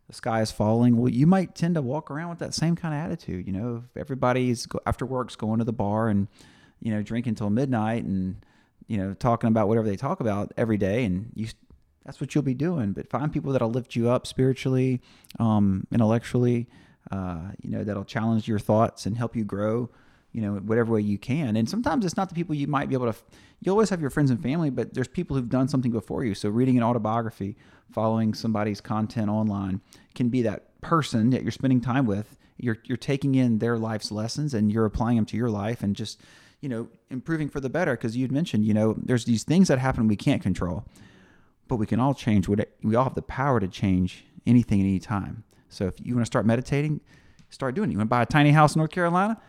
the 0.06 0.14
sky 0.14 0.40
is 0.40 0.52
falling. 0.52 0.96
Well, 0.96 1.10
you 1.10 1.26
might 1.26 1.54
tend 1.54 1.74
to 1.76 1.82
walk 1.82 2.10
around 2.10 2.30
with 2.30 2.38
that 2.40 2.54
same 2.54 2.76
kind 2.76 2.94
of 2.94 3.00
attitude. 3.00 3.46
You 3.46 3.52
know, 3.52 3.84
if 3.88 3.96
everybody's 3.96 4.68
after 4.86 5.06
work's 5.06 5.36
going 5.36 5.58
to 5.58 5.64
the 5.64 5.72
bar 5.72 6.08
and 6.08 6.28
you 6.80 6.92
know 6.92 7.02
drinking 7.02 7.36
till 7.36 7.50
midnight 7.50 8.04
and 8.04 8.36
you 8.86 8.98
know 8.98 9.14
talking 9.14 9.48
about 9.48 9.66
whatever 9.68 9.88
they 9.88 9.96
talk 9.96 10.20
about 10.20 10.52
every 10.56 10.76
day, 10.76 11.04
and 11.04 11.32
you 11.34 11.48
that's 12.04 12.20
what 12.20 12.34
you'll 12.34 12.42
be 12.42 12.54
doing. 12.54 12.92
But 12.92 13.08
find 13.08 13.32
people 13.32 13.52
that'll 13.52 13.70
lift 13.70 13.96
you 13.96 14.10
up 14.10 14.26
spiritually, 14.26 15.00
um, 15.38 15.86
intellectually. 15.92 16.68
Uh, 17.10 17.52
you 17.60 17.70
know, 17.70 17.84
that'll 17.84 18.04
challenge 18.04 18.48
your 18.48 18.58
thoughts 18.58 19.06
and 19.06 19.16
help 19.16 19.36
you 19.36 19.44
grow. 19.44 19.90
You 20.32 20.40
know, 20.40 20.54
whatever 20.54 20.94
way 20.94 21.00
you 21.00 21.16
can. 21.16 21.56
And 21.56 21.68
sometimes 21.68 22.04
it's 22.04 22.16
not 22.16 22.28
the 22.28 22.34
people 22.34 22.56
you 22.56 22.66
might 22.66 22.88
be 22.88 22.96
able 22.96 23.12
to. 23.12 23.18
You 23.60 23.70
always 23.70 23.88
have 23.90 24.00
your 24.00 24.10
friends 24.10 24.30
and 24.30 24.42
family, 24.42 24.68
but 24.68 24.92
there's 24.92 25.06
people 25.06 25.36
who've 25.36 25.48
done 25.48 25.68
something 25.68 25.92
before 25.92 26.24
you. 26.24 26.34
So 26.34 26.48
reading 26.48 26.76
an 26.76 26.82
autobiography, 26.82 27.56
following 27.92 28.34
somebody's 28.34 28.80
content 28.80 29.30
online, 29.30 29.80
can 30.14 30.30
be 30.30 30.42
that 30.42 30.80
person 30.80 31.30
that 31.30 31.42
you're 31.42 31.52
spending 31.52 31.80
time 31.80 32.04
with. 32.04 32.36
You're 32.56 32.78
you're 32.84 32.96
taking 32.96 33.36
in 33.36 33.58
their 33.58 33.78
life's 33.78 34.10
lessons 34.10 34.54
and 34.54 34.72
you're 34.72 34.84
applying 34.84 35.16
them 35.16 35.24
to 35.26 35.36
your 35.36 35.50
life 35.50 35.82
and 35.82 35.94
just 35.94 36.20
you 36.60 36.68
know 36.68 36.88
improving 37.10 37.48
for 37.48 37.60
the 37.60 37.70
better. 37.70 37.92
Because 37.92 38.16
you'd 38.16 38.32
mentioned, 38.32 38.64
you 38.64 38.74
know, 38.74 38.96
there's 39.00 39.24
these 39.24 39.44
things 39.44 39.68
that 39.68 39.78
happen 39.78 40.08
we 40.08 40.16
can't 40.16 40.42
control 40.42 40.84
but 41.68 41.76
we 41.76 41.86
can 41.86 42.00
all 42.00 42.14
change 42.14 42.48
what 42.48 42.68
we 42.82 42.94
all 42.94 43.04
have 43.04 43.14
the 43.14 43.22
power 43.22 43.60
to 43.60 43.68
change 43.68 44.24
anything 44.46 44.80
at 44.80 44.84
any 44.84 44.98
time. 44.98 45.44
So 45.68 45.86
if 45.86 45.94
you 46.02 46.14
want 46.14 46.22
to 46.24 46.26
start 46.26 46.46
meditating, 46.46 47.00
start 47.50 47.74
doing 47.74 47.90
it. 47.90 47.92
You 47.92 47.98
want 47.98 48.08
to 48.08 48.10
buy 48.10 48.22
a 48.22 48.26
tiny 48.26 48.50
house 48.52 48.74
in 48.74 48.80
North 48.80 48.90
Carolina? 48.90 49.40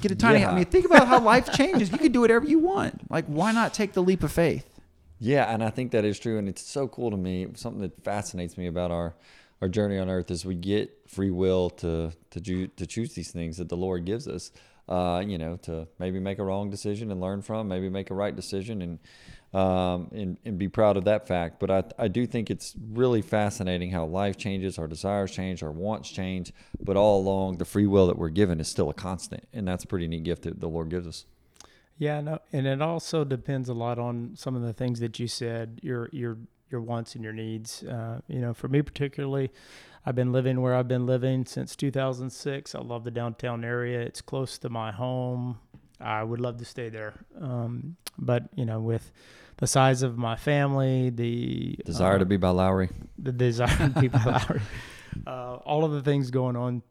Get 0.00 0.10
a 0.10 0.14
tiny 0.14 0.40
Yeah. 0.40 0.50
I 0.50 0.54
mean, 0.54 0.64
think 0.64 0.86
about 0.86 1.06
how 1.08 1.20
life 1.20 1.52
changes. 1.52 1.92
You 1.92 1.98
can 1.98 2.12
do 2.12 2.20
whatever 2.20 2.46
you 2.46 2.58
want. 2.58 3.10
Like, 3.10 3.26
why 3.26 3.52
not 3.52 3.74
take 3.74 3.92
the 3.92 4.02
leap 4.02 4.22
of 4.22 4.32
faith? 4.32 4.68
Yeah, 5.18 5.52
and 5.52 5.62
I 5.62 5.70
think 5.70 5.92
that 5.92 6.04
is 6.04 6.18
true, 6.18 6.38
and 6.38 6.48
it's 6.48 6.62
so 6.62 6.88
cool 6.88 7.10
to 7.10 7.16
me. 7.16 7.46
Something 7.54 7.80
that 7.82 8.02
fascinates 8.02 8.58
me 8.58 8.66
about 8.66 8.90
our 8.90 9.14
our 9.62 9.68
journey 9.68 9.96
on 9.98 10.10
earth 10.10 10.30
is 10.30 10.44
we 10.44 10.56
get 10.56 10.90
free 11.08 11.30
will 11.30 11.70
to 11.70 12.12
to 12.30 12.40
ju- 12.40 12.66
to 12.68 12.86
choose 12.86 13.14
these 13.14 13.30
things 13.30 13.56
that 13.58 13.68
the 13.68 13.76
Lord 13.76 14.04
gives 14.04 14.26
us. 14.28 14.50
uh, 14.86 15.22
you 15.26 15.38
know, 15.38 15.56
to 15.56 15.88
maybe 15.98 16.20
make 16.20 16.38
a 16.38 16.44
wrong 16.44 16.68
decision 16.68 17.10
and 17.10 17.18
learn 17.18 17.40
from, 17.40 17.66
maybe 17.68 17.88
make 17.88 18.10
a 18.10 18.14
right 18.14 18.36
decision 18.36 18.82
and 18.82 18.98
um, 19.54 20.08
and, 20.12 20.36
and 20.44 20.58
be 20.58 20.68
proud 20.68 20.96
of 20.96 21.04
that 21.04 21.28
fact. 21.28 21.60
But 21.60 21.70
I, 21.70 21.84
I 22.04 22.08
do 22.08 22.26
think 22.26 22.50
it's 22.50 22.74
really 22.92 23.22
fascinating 23.22 23.90
how 23.90 24.04
life 24.04 24.36
changes, 24.36 24.78
our 24.78 24.88
desires 24.88 25.30
change, 25.30 25.62
our 25.62 25.70
wants 25.70 26.10
change, 26.10 26.52
but 26.82 26.96
all 26.96 27.20
along 27.20 27.58
the 27.58 27.64
free 27.64 27.86
will 27.86 28.08
that 28.08 28.18
we're 28.18 28.30
given 28.30 28.60
is 28.60 28.68
still 28.68 28.90
a 28.90 28.94
constant, 28.94 29.46
and 29.52 29.66
that's 29.66 29.84
a 29.84 29.86
pretty 29.86 30.08
neat 30.08 30.24
gift 30.24 30.42
that 30.42 30.60
the 30.60 30.68
Lord 30.68 30.90
gives 30.90 31.06
us. 31.06 31.24
Yeah, 31.96 32.20
no, 32.20 32.40
and 32.52 32.66
it 32.66 32.82
also 32.82 33.22
depends 33.22 33.68
a 33.68 33.74
lot 33.74 34.00
on 34.00 34.32
some 34.34 34.56
of 34.56 34.62
the 34.62 34.72
things 34.72 34.98
that 34.98 35.20
you 35.20 35.28
said, 35.28 35.78
your 35.82 36.08
your 36.12 36.38
your 36.68 36.80
wants 36.80 37.14
and 37.14 37.22
your 37.22 37.32
needs. 37.32 37.84
Uh, 37.84 38.20
you 38.26 38.40
know, 38.40 38.52
for 38.52 38.66
me 38.66 38.82
particularly, 38.82 39.52
I've 40.04 40.16
been 40.16 40.32
living 40.32 40.60
where 40.60 40.74
I've 40.74 40.88
been 40.88 41.06
living 41.06 41.46
since 41.46 41.76
2006. 41.76 42.74
I 42.74 42.80
love 42.80 43.04
the 43.04 43.12
downtown 43.12 43.64
area. 43.64 44.00
It's 44.00 44.20
close 44.20 44.58
to 44.58 44.68
my 44.68 44.90
home. 44.90 45.60
I 46.04 46.22
would 46.22 46.40
love 46.40 46.58
to 46.58 46.64
stay 46.64 46.88
there. 46.90 47.14
Um, 47.40 47.96
but 48.18 48.44
you 48.54 48.64
know, 48.64 48.80
with 48.80 49.10
the 49.56 49.66
size 49.66 50.02
of 50.02 50.18
my 50.18 50.36
family, 50.36 51.10
the 51.10 51.78
Desire 51.84 52.16
uh, 52.16 52.18
to 52.18 52.24
be 52.24 52.36
by 52.36 52.50
Lowry. 52.50 52.90
the 53.18 53.32
desire 53.32 53.88
to 53.88 54.00
be 54.00 54.08
by 54.08 54.22
Lowry, 54.26 54.60
uh, 55.26 55.54
all 55.64 55.84
of 55.84 55.92
the 55.92 56.02
things 56.02 56.30
going 56.30 56.56
on 56.56 56.82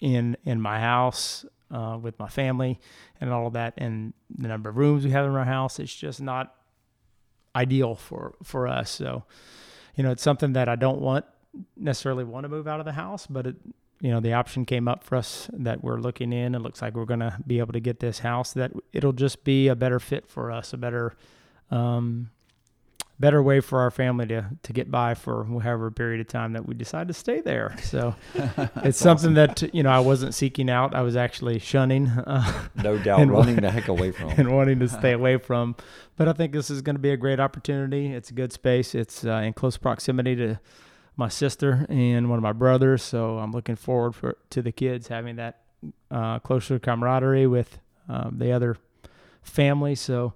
in 0.00 0.36
in 0.44 0.60
my 0.60 0.80
house 0.80 1.44
uh, 1.70 1.98
with 2.00 2.18
my 2.18 2.28
family 2.28 2.80
and 3.20 3.30
all 3.30 3.46
of 3.46 3.52
that, 3.54 3.74
and 3.76 4.14
the 4.30 4.48
number 4.48 4.70
of 4.70 4.76
rooms 4.76 5.04
we 5.04 5.10
have 5.10 5.26
in 5.26 5.32
our 5.32 5.44
house, 5.44 5.78
it's 5.78 5.94
just 5.94 6.20
not 6.20 6.54
ideal 7.54 7.94
for 7.94 8.34
for 8.42 8.66
us. 8.66 8.90
So, 8.90 9.24
you 9.94 10.02
know, 10.02 10.10
it's 10.10 10.22
something 10.22 10.54
that 10.54 10.68
I 10.68 10.76
don't 10.76 11.00
want 11.00 11.24
necessarily 11.76 12.24
want 12.24 12.44
to 12.44 12.48
move 12.48 12.66
out 12.66 12.80
of 12.80 12.86
the 12.86 12.92
house, 12.92 13.26
but 13.26 13.46
it, 13.46 13.56
you 14.02 14.10
know, 14.10 14.18
the 14.18 14.32
option 14.32 14.64
came 14.64 14.88
up 14.88 15.04
for 15.04 15.14
us 15.14 15.48
that 15.52 15.84
we're 15.84 16.00
looking 16.00 16.32
in. 16.32 16.56
It 16.56 16.58
looks 16.58 16.82
like 16.82 16.94
we're 16.94 17.04
going 17.04 17.20
to 17.20 17.38
be 17.46 17.60
able 17.60 17.72
to 17.72 17.80
get 17.80 18.00
this 18.00 18.18
house. 18.18 18.52
That 18.52 18.72
it'll 18.92 19.12
just 19.12 19.44
be 19.44 19.68
a 19.68 19.76
better 19.76 20.00
fit 20.00 20.26
for 20.26 20.50
us, 20.50 20.72
a 20.72 20.76
better, 20.76 21.14
um, 21.70 22.30
better 23.20 23.40
way 23.40 23.60
for 23.60 23.78
our 23.78 23.92
family 23.92 24.26
to 24.26 24.46
to 24.64 24.72
get 24.72 24.90
by 24.90 25.14
for 25.14 25.44
however 25.44 25.88
period 25.92 26.20
of 26.20 26.26
time 26.26 26.52
that 26.54 26.66
we 26.66 26.74
decide 26.74 27.06
to 27.06 27.14
stay 27.14 27.40
there. 27.42 27.76
So 27.80 28.16
it's 28.82 28.98
something 28.98 29.34
that 29.34 29.72
you 29.72 29.84
know 29.84 29.90
I 29.90 30.00
wasn't 30.00 30.34
seeking 30.34 30.68
out. 30.68 30.96
I 30.96 31.02
was 31.02 31.14
actually 31.14 31.60
shunning. 31.60 32.08
Uh, 32.08 32.66
No 32.82 32.98
doubt, 33.04 33.20
And 33.20 33.30
running 33.30 33.54
the 33.54 33.70
heck 33.70 33.86
away 33.86 34.10
from. 34.10 34.30
and 34.36 34.50
wanting 34.50 34.80
to 34.80 34.88
stay 34.88 35.12
away 35.12 35.36
from. 35.36 35.76
But 36.16 36.26
I 36.26 36.32
think 36.32 36.52
this 36.52 36.70
is 36.70 36.82
going 36.82 36.96
to 36.96 37.00
be 37.00 37.10
a 37.10 37.16
great 37.16 37.38
opportunity. 37.38 38.12
It's 38.12 38.30
a 38.30 38.34
good 38.34 38.52
space. 38.52 38.96
It's 38.96 39.24
uh, 39.24 39.42
in 39.46 39.52
close 39.52 39.76
proximity 39.76 40.34
to 40.34 40.58
my 41.16 41.28
sister 41.28 41.86
and 41.88 42.28
one 42.30 42.38
of 42.38 42.42
my 42.42 42.52
brothers, 42.52 43.02
so 43.02 43.38
I'm 43.38 43.52
looking 43.52 43.76
forward 43.76 44.14
for 44.14 44.36
to 44.50 44.62
the 44.62 44.72
kids 44.72 45.08
having 45.08 45.36
that 45.36 45.60
uh, 46.10 46.38
closer 46.38 46.78
camaraderie 46.78 47.46
with 47.46 47.78
um, 48.08 48.36
the 48.38 48.52
other 48.52 48.76
family. 49.42 49.94
So 49.94 50.34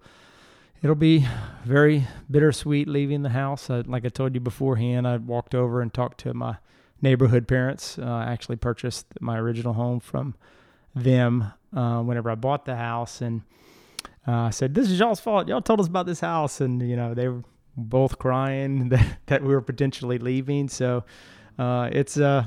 it'll 0.82 0.94
be 0.96 1.26
very 1.64 2.06
bittersweet 2.30 2.88
leaving 2.88 3.22
the 3.22 3.30
house. 3.30 3.70
Uh, 3.70 3.82
like 3.86 4.04
I 4.04 4.08
told 4.08 4.34
you 4.34 4.40
beforehand, 4.40 5.06
I 5.06 5.16
walked 5.16 5.54
over 5.54 5.80
and 5.80 5.92
talked 5.92 6.18
to 6.20 6.34
my 6.34 6.58
neighborhood 7.00 7.48
parents. 7.48 7.98
Uh, 7.98 8.04
I 8.04 8.32
actually 8.32 8.56
purchased 8.56 9.06
my 9.20 9.38
original 9.38 9.74
home 9.74 10.00
from 10.00 10.34
them 10.94 11.52
uh, 11.74 12.02
whenever 12.02 12.30
I 12.30 12.34
bought 12.34 12.64
the 12.64 12.76
house, 12.76 13.20
and 13.20 13.42
uh, 14.26 14.32
I 14.32 14.50
said, 14.50 14.74
"This 14.74 14.90
is 14.90 14.98
y'all's 14.98 15.20
fault. 15.20 15.48
Y'all 15.48 15.60
told 15.60 15.80
us 15.80 15.86
about 15.86 16.06
this 16.06 16.20
house," 16.20 16.60
and 16.60 16.80
you 16.82 16.96
know 16.96 17.14
they 17.14 17.28
were 17.28 17.42
both 17.76 18.18
crying 18.18 18.88
that, 18.90 19.18
that 19.26 19.42
we 19.42 19.48
were 19.48 19.60
potentially 19.60 20.18
leaving. 20.18 20.68
So 20.68 21.04
uh, 21.58 21.88
it's 21.92 22.16
uh, 22.18 22.44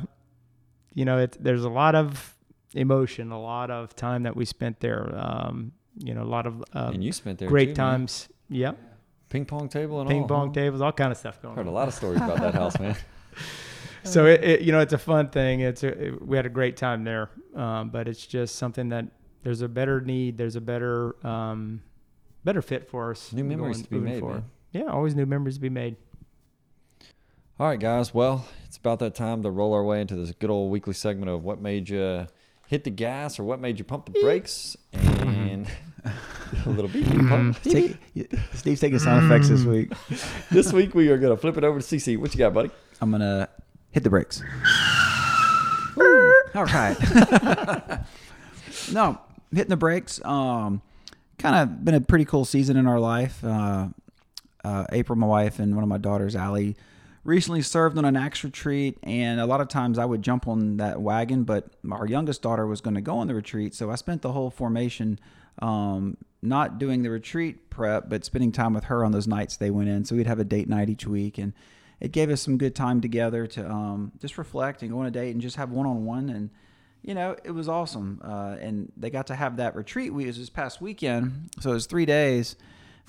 you 0.94 1.06
know, 1.06 1.18
it, 1.20 1.38
there's 1.39 1.63
a 1.63 1.70
lot 1.70 1.96
of 1.96 2.36
emotion, 2.74 3.32
a 3.32 3.42
lot 3.42 3.72
of 3.72 3.96
time 3.96 4.24
that 4.24 4.36
we 4.36 4.46
spent 4.46 4.80
there. 4.80 5.10
Um, 5.15 5.72
you 5.98 6.13
know, 6.13 6.24
a 6.24 6.32
lot 6.32 6.46
of 6.48 6.62
uh, 6.74 6.92
and 6.94 7.04
you 7.04 7.12
spent 7.12 7.39
there 7.39 7.48
great 7.50 7.76
too, 7.76 7.82
man. 7.82 7.92
times. 7.92 8.30
Yep, 8.50 8.78
Ping 9.30 9.46
pong 9.46 9.70
table 9.70 10.00
and 10.02 10.10
ping 10.10 10.24
all. 10.24 10.28
pong 10.28 10.48
huh? 10.48 10.54
tables, 10.54 10.82
all 10.82 10.92
kind 10.92 11.12
of 11.12 11.18
stuff 11.18 11.42
going 11.42 11.56
Heard 11.56 11.68
a 11.68 11.72
lot 11.72 11.88
of 11.88 11.94
stories 11.94 12.18
about 12.22 12.39
that 12.39 12.54
house, 12.54 12.80
man. 12.80 12.96
So 14.04 14.26
it, 14.26 14.44
it, 14.44 14.62
you 14.62 14.72
know, 14.72 14.80
it's 14.80 14.94
a 14.94 14.98
fun 14.98 15.30
thing. 15.30 15.60
It's 15.60 15.84
a, 15.84 15.88
it- 16.08 16.26
we 16.26 16.38
had 16.38 16.46
a 16.46 16.50
great 16.50 16.78
time 16.78 17.04
there, 17.04 17.30
um, 17.54 17.89
but 17.89 18.08
it's 18.08 18.26
just 18.26 18.56
something 18.56 18.89
that 18.89 19.06
there's 19.44 19.62
a 19.62 19.68
better 19.68 20.00
need. 20.00 20.38
There's 20.38 20.56
a 20.56 20.62
better 20.62 21.15
um, 21.28 21.82
better 22.46 22.62
fit 22.62 22.89
for 22.89 23.12
us. 23.12 23.34
New 23.34 23.44
memories 23.44 23.78
going- 23.78 23.84
to 23.84 23.89
be 23.92 24.00
made, 24.00 24.20
forward. 24.22 24.36
man. 24.36 24.46
Yeah, 24.71 24.84
always 24.84 25.15
new 25.15 25.25
memories 25.25 25.55
to 25.55 25.62
be 25.62 25.69
made. 25.69 25.95
All 27.60 27.67
right, 27.67 27.79
guys. 27.79 28.13
Well, 28.13 28.45
it's 28.65 28.77
about 28.77 28.99
that 28.99 29.15
time 29.15 29.43
to 29.43 29.51
roll 29.51 29.73
our 29.73 29.84
way 29.84 29.99
into 30.01 30.15
this 30.15 30.32
good 30.32 30.49
old 30.49 30.71
weekly 30.71 30.93
segment 30.93 31.29
of 31.29 31.43
what 31.43 31.60
made 31.60 31.89
you 31.89 32.27
hit 32.67 32.84
the 32.84 32.91
gas 32.91 33.39
or 33.39 33.43
what 33.43 33.60
made 33.60 33.79
you 33.79 33.84
pump 33.84 34.05
the 34.05 34.19
brakes, 34.21 34.77
and 34.93 35.67
a 36.65 36.69
little 36.69 36.88
beep. 36.88 37.10
beep, 37.10 37.27
pump. 37.27 37.62
Take, 37.63 37.97
Steve's 38.53 38.79
taking 38.79 38.99
sound 38.99 39.25
effects 39.25 39.49
this 39.49 39.63
week. 39.63 39.91
this 40.51 40.71
week 40.71 40.93
we 40.93 41.10
are 41.10 41.17
gonna 41.17 41.36
flip 41.36 41.58
it 41.58 41.63
over 41.63 41.79
to 41.79 41.86
CC. 41.86 42.17
What 42.17 42.34
you 42.34 42.38
got, 42.38 42.53
buddy? 42.53 42.69
I'm 43.01 43.12
gonna 43.12 43.49
hit 43.91 44.03
the 44.03 44.10
brakes. 44.10 44.41
All 46.55 46.65
right. 46.65 46.97
no, 48.91 49.19
hitting 49.51 49.69
the 49.69 49.77
brakes. 49.77 50.23
Um, 50.23 50.82
kind 51.38 51.55
of 51.55 51.84
been 51.84 51.95
a 51.95 52.01
pretty 52.01 52.25
cool 52.25 52.45
season 52.45 52.77
in 52.77 52.88
our 52.88 52.99
life. 52.99 53.43
Uh, 53.43 53.89
uh, 54.63 54.86
April, 54.91 55.17
my 55.17 55.28
wife, 55.28 55.60
and 55.60 55.76
one 55.76 55.84
of 55.84 55.89
my 55.89 55.98
daughters, 55.98 56.36
Allie, 56.36 56.76
recently 57.24 57.62
served 57.62 57.98
on 57.98 58.06
an 58.06 58.15
ACTS 58.15 58.43
retreat, 58.43 58.98
and 59.04 59.39
a 59.39 59.45
lot 59.45 59.62
of 59.62 59.67
times 59.67 60.00
I 60.00 60.06
would 60.06 60.22
jump 60.22 60.48
on 60.48 60.78
that 60.78 61.02
wagon, 61.02 61.43
but 61.43 61.67
our 61.91 62.08
youngest 62.08 62.41
daughter 62.41 62.65
was 62.65 62.82
going 62.82 62.95
to 62.95 63.02
go 63.02 63.17
on 63.17 63.28
the 63.28 63.36
retreat, 63.36 63.74
so 63.76 63.91
I 63.91 63.95
spent 63.95 64.22
the 64.22 64.32
whole 64.32 64.50
formation 64.50 65.19
um, 65.62 66.17
not 66.41 66.80
doing 66.80 67.04
the 67.04 67.10
retreat 67.10 67.69
prep, 67.69 68.10
but 68.10 68.24
spending 68.26 68.52
time 68.52 68.74
with 68.74 68.86
her 68.86 69.04
on 69.04 69.12
those 69.12 69.28
nights 69.28 69.58
they 69.58 69.69
went 69.69 69.89
in. 69.89 70.06
So 70.06 70.15
we'd 70.15 70.28
have 70.28 70.39
a 70.39 70.45
date 70.45 70.69
night 70.69 70.89
each 70.89 71.06
week, 71.06 71.38
and 71.38 71.54
it 72.00 72.12
gave 72.12 72.30
us 72.30 72.41
some 72.41 72.58
good 72.58 72.76
time 72.76 73.02
together 73.02 73.45
to 73.48 73.69
um, 73.69 74.13
just 74.19 74.38
reflect 74.38 74.82
and 74.82 74.91
go 74.91 75.00
on 75.00 75.06
a 75.06 75.12
date 75.12 75.32
and 75.32 75.41
just 75.41 75.58
have 75.58 75.72
one 75.72 75.86
on 75.86 76.06
one 76.06 76.30
and 76.30 76.50
you 77.02 77.13
know, 77.13 77.36
it 77.43 77.52
was 77.52 77.69
awesome. 77.69 78.22
Uh, 78.24 78.58
and 78.60 78.91
they 78.98 79.10
got 79.10 79.28
to 79.28 79.36
have 79.36 79.58
that 79.58 79.76
retreat. 79.76 80.13
We 80.13 80.26
it 80.26 80.28
was 80.28 80.38
this 80.38 80.50
past 80.50 80.82
weekend, 80.82 81.50
so 81.60 81.72
it 81.72 81.74
was 81.74 81.86
three 81.86 82.06
days. 82.06 82.56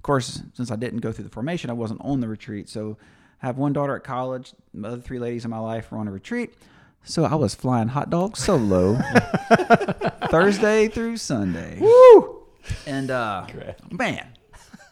Of 0.00 0.02
course, 0.02 0.42
since 0.54 0.70
I 0.70 0.76
didn't 0.76 1.00
go 1.00 1.12
through 1.12 1.24
the 1.24 1.30
formation, 1.30 1.68
I 1.68 1.74
wasn't 1.74 2.00
on 2.02 2.20
the 2.20 2.28
retreat. 2.28 2.70
So, 2.70 2.96
I 3.42 3.46
have 3.46 3.58
one 3.58 3.74
daughter 3.74 3.94
at 3.94 4.02
college. 4.02 4.54
The 4.72 4.88
other 4.88 5.00
three 5.02 5.18
ladies 5.18 5.44
in 5.44 5.50
my 5.50 5.58
life 5.58 5.92
were 5.92 5.98
on 5.98 6.08
a 6.08 6.10
retreat. 6.10 6.54
So 7.04 7.24
I 7.24 7.34
was 7.34 7.54
flying 7.54 7.88
hot 7.88 8.10
dog 8.10 8.36
solo 8.36 8.96
Thursday 10.28 10.88
through 10.88 11.16
Sunday. 11.16 11.78
Woo! 11.80 12.40
And 12.86 13.10
uh, 13.10 13.46
man, 13.90 14.26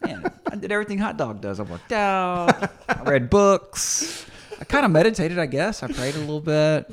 man, 0.03 0.33
I 0.51 0.57
did 0.57 0.73
everything 0.73 0.99
hot 0.99 1.17
dog 1.19 1.41
does. 1.41 1.61
I 1.61 1.65
worked 1.65 1.93
out. 1.93 2.71
I 2.89 3.03
read 3.03 3.29
books. 3.29 4.25
I 4.61 4.65
kind 4.65 4.85
of 4.85 4.91
meditated, 4.91 5.39
I 5.39 5.47
guess. 5.47 5.83
I 5.83 5.89
prayed 5.89 6.15
a 6.15 6.19
little 6.21 6.41
bit. 6.41 6.91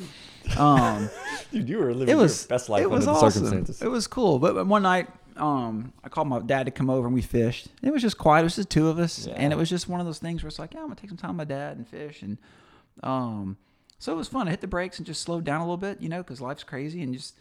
Um, 0.57 1.09
Dude, 1.51 1.69
you 1.69 1.79
were 1.79 1.93
living 1.93 2.13
it 2.13 2.17
was 2.17 2.43
your 2.43 2.49
best 2.49 2.69
life 2.69 2.83
under 2.83 2.95
was 2.95 3.05
the 3.05 3.11
awesome. 3.11 3.31
circumstances. 3.31 3.81
It 3.81 3.87
was 3.87 4.07
cool. 4.07 4.39
But 4.39 4.67
one 4.67 4.83
night, 4.83 5.07
um, 5.37 5.93
I 6.03 6.09
called 6.09 6.27
my 6.27 6.39
dad 6.39 6.65
to 6.65 6.71
come 6.71 6.89
over 6.89 7.05
and 7.07 7.13
we 7.15 7.21
fished. 7.21 7.67
It 7.81 7.91
was 7.91 8.01
just 8.01 8.17
quiet. 8.17 8.41
It 8.41 8.43
was 8.45 8.55
just 8.55 8.69
two 8.69 8.87
of 8.87 8.99
us, 8.99 9.27
and 9.27 9.51
it 9.51 9.55
was 9.55 9.69
just 9.69 9.87
one 9.89 9.99
of 9.99 10.05
those 10.05 10.19
things 10.19 10.43
where 10.43 10.47
it's 10.47 10.59
like, 10.59 10.73
yeah, 10.73 10.79
I'm 10.81 10.85
gonna 10.87 10.95
take 10.95 11.09
some 11.09 11.17
time 11.17 11.31
with 11.31 11.47
my 11.49 11.53
dad 11.55 11.77
and 11.77 11.87
fish, 11.87 12.21
and 12.21 12.37
um, 13.03 13.57
so 13.99 14.13
it 14.13 14.15
was 14.15 14.27
fun. 14.27 14.47
I 14.47 14.51
hit 14.51 14.61
the 14.61 14.67
brakes 14.67 14.97
and 14.97 15.05
just 15.05 15.21
slowed 15.21 15.43
down 15.43 15.61
a 15.61 15.63
little 15.63 15.77
bit, 15.77 16.01
you 16.01 16.09
know, 16.09 16.23
because 16.23 16.41
life's 16.41 16.63
crazy 16.63 17.01
and 17.01 17.13
just. 17.13 17.35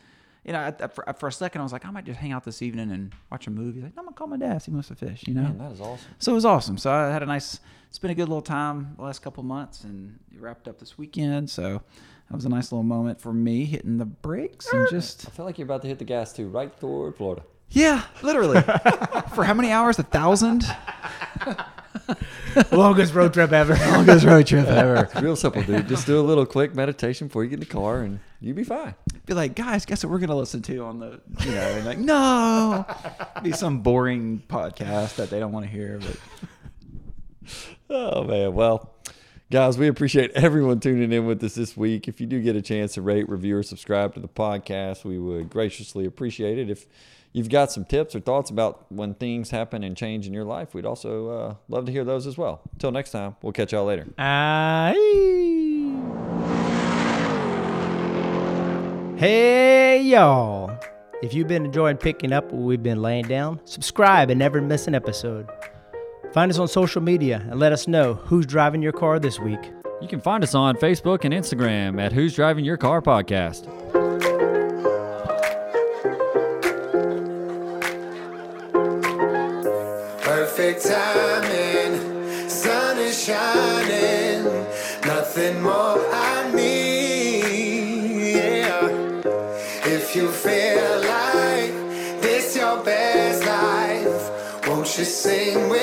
You 0.47 0.53
know, 0.53 0.59
I, 0.61 0.75
I- 0.79 0.89
for, 0.89 1.11
for 1.19 1.27
a 1.29 1.33
second, 1.33 1.63
I 1.63 1.65
was 1.65 1.73
like, 1.73 1.87
I 1.87 1.91
might 1.91 2.05
just 2.05 2.21
hang 2.21 2.33
out 2.33 2.45
this 2.45 2.61
evening 2.61 2.91
and 2.91 3.15
watch 3.33 3.47
a 3.47 3.51
movie. 3.51 3.81
Like, 3.81 3.93
I'm 3.97 4.05
gonna 4.05 4.15
call 4.15 4.27
my 4.27 4.37
dad, 4.37 4.61
see 4.61 4.73
wants 4.73 4.89
to 4.89 4.95
fish. 4.95 5.25
You 5.27 5.33
know, 5.33 5.41
Man, 5.45 5.57
that 5.57 5.73
is 5.73 5.81
awesome. 5.81 6.07
so 6.19 6.33
it 6.33 6.35
was 6.35 6.45
awesome. 6.45 6.77
So 6.77 6.91
I 6.93 7.11
had 7.11 7.23
a 7.23 7.27
nice, 7.27 7.61
it's 7.89 7.99
been 7.99 8.11
a 8.11 8.15
good 8.15 8.29
little 8.29 8.43
time 8.43 8.93
the 8.99 9.05
last 9.05 9.21
couple 9.23 9.43
months, 9.43 9.85
and 9.85 10.19
it 10.31 10.39
wrapped 10.43 10.69
up 10.69 10.79
this 10.79 10.99
weekend. 10.99 11.49
So 11.49 11.81
that 12.29 12.35
was 12.35 12.45
a 12.45 12.51
nice 12.51 12.71
little 12.73 12.83
moment 12.83 13.23
for 13.23 13.33
me 13.33 13.65
hitting 13.65 13.97
the 13.97 14.05
brakes 14.05 14.71
and 14.71 14.87
just 14.91 15.27
I 15.27 15.31
feel 15.31 15.47
like 15.47 15.57
you're 15.57 15.65
about 15.65 15.81
to 15.81 15.89
hit 15.89 15.99
the 15.99 16.05
gas 16.05 16.35
too, 16.35 16.49
right 16.49 16.79
toward 16.79 17.17
Florida. 17.17 17.43
Yeah, 17.75 18.03
literally 18.23 18.61
for 19.35 19.45
how 19.45 19.55
many 19.55 19.71
hours? 19.71 19.99
A 19.99 20.03
thousand. 20.03 20.65
Longest 22.71 23.15
road 23.15 23.35
trip 23.35 23.53
ever. 23.53 23.75
Longest 23.91 24.25
road 24.25 24.47
trip 24.47 24.67
ever. 24.67 25.05
It's 25.05 25.21
real 25.21 25.37
simple, 25.37 25.63
dude. 25.63 25.89
Just 25.89 26.07
do 26.07 26.19
a 26.19 26.23
little 26.23 26.47
quick 26.47 26.75
meditation 26.75 27.27
before 27.27 27.43
you 27.43 27.51
get 27.51 27.55
in 27.55 27.61
the 27.61 27.67
car, 27.67 28.03
and 28.03 28.21
you'll 28.41 28.57
be 28.57 28.65
fine. 28.65 28.95
Be 29.27 29.35
like, 29.35 29.55
guys, 29.55 29.85
guess 29.85 30.05
what 30.05 30.11
we're 30.11 30.21
gonna 30.21 30.37
listen 30.37 30.63
to 30.63 30.85
on 30.85 31.01
the, 31.01 31.21
you 31.41 31.51
know, 31.51 31.61
and 31.61 31.85
like, 31.85 31.99
no, 31.99 32.87
be 33.43 33.53
some 33.53 33.81
boring 33.81 34.43
podcast 34.49 35.17
that 35.17 35.31
they 35.31 35.41
don't 35.41 35.53
want 35.53 35.67
to 35.67 35.73
hear. 35.73 35.99
But 35.99 36.17
Oh 37.91 38.25
man, 38.25 38.55
well, 38.55 38.95
guys, 39.51 39.77
we 39.77 39.89
appreciate 39.89 40.31
everyone 40.33 40.81
tuning 40.81 41.13
in 41.13 41.27
with 41.27 41.43
us 41.45 41.55
this 41.55 41.77
week. 41.77 42.09
If 42.09 42.21
you 42.21 42.27
do 42.27 42.41
get 42.41 42.57
a 42.57 42.63
chance 42.63 42.95
to 42.95 43.03
rate, 43.03 43.29
review, 43.29 43.59
or 43.59 43.63
subscribe 43.63 44.15
to 44.15 44.21
the 44.21 44.29
podcast, 44.29 45.05
we 45.05 45.19
would 45.19 45.51
graciously 45.51 46.07
appreciate 46.07 46.59
it. 46.59 46.71
If 46.71 46.87
you've 47.35 47.51
got 47.51 47.71
some 47.71 47.85
tips 47.85 48.15
or 48.15 48.21
thoughts 48.21 48.49
about 48.49 48.91
when 48.91 49.13
things 49.13 49.51
happen 49.51 49.85
and 49.85 49.95
change 49.95 50.27
in 50.27 50.33
your 50.33 50.45
life, 50.45 50.73
we'd 50.73 50.87
also 50.87 51.29
uh, 51.29 51.55
love 51.69 51.85
to 51.85 51.93
hear 51.93 52.05
those 52.05 52.27
as 52.27 52.39
well. 52.39 52.63
Until 52.73 52.93
next 52.93 53.11
time, 53.11 53.37
we'll 53.43 53.53
catch 53.53 53.73
y'all 53.73 53.85
later. 53.85 54.07
Aye. 54.17 54.95
Hey, 59.19 60.01
y'all. 60.03 60.79
If 61.23 61.35
you've 61.35 61.49
been 61.49 61.65
enjoying 61.67 61.97
picking 61.97 62.33
up 62.33 62.45
what 62.53 62.63
we've 62.63 62.83
been 62.83 63.03
laying 63.03 63.27
down, 63.27 63.61
subscribe 63.65 64.31
and 64.31 64.39
never 64.39 64.61
miss 64.61 64.87
an 64.87 64.95
episode. 64.95 65.49
Find 66.33 66.51
us 66.51 66.59
on 66.59 66.69
social 66.69 67.03
media 67.03 67.45
and 67.51 67.59
let 67.59 67.73
us 67.73 67.89
know 67.89 68.15
who's 68.15 68.47
driving 68.47 68.81
your 68.83 68.93
car 68.93 69.19
this 69.19 69.41
week. 69.41 69.73
You 70.01 70.09
can 70.09 70.21
find 70.21 70.45
us 70.45 70.55
on 70.55 70.77
Facebook 70.77 71.25
and 71.25 71.33
Instagram 71.33 72.01
at 72.01 72.13
Who's 72.13 72.35
Driving 72.35 72.65
Your 72.65 72.77
Car 72.77 73.01
Podcast. 73.01 73.84
perfect 80.57 80.87
timing. 80.87 82.49
Sun 82.49 82.99
is 82.99 83.25
shining, 83.25 84.45
nothing 85.05 85.61
more 85.61 85.99
I 86.13 86.53
need. 86.55 88.37
Yeah. 88.37 88.87
If 89.85 90.15
you 90.15 90.29
feel 90.29 91.01
like 91.01 91.73
this 92.23 92.55
your 92.57 92.85
best 92.85 93.45
life, 93.45 94.69
won't 94.69 94.97
you 94.97 95.05
sing? 95.05 95.74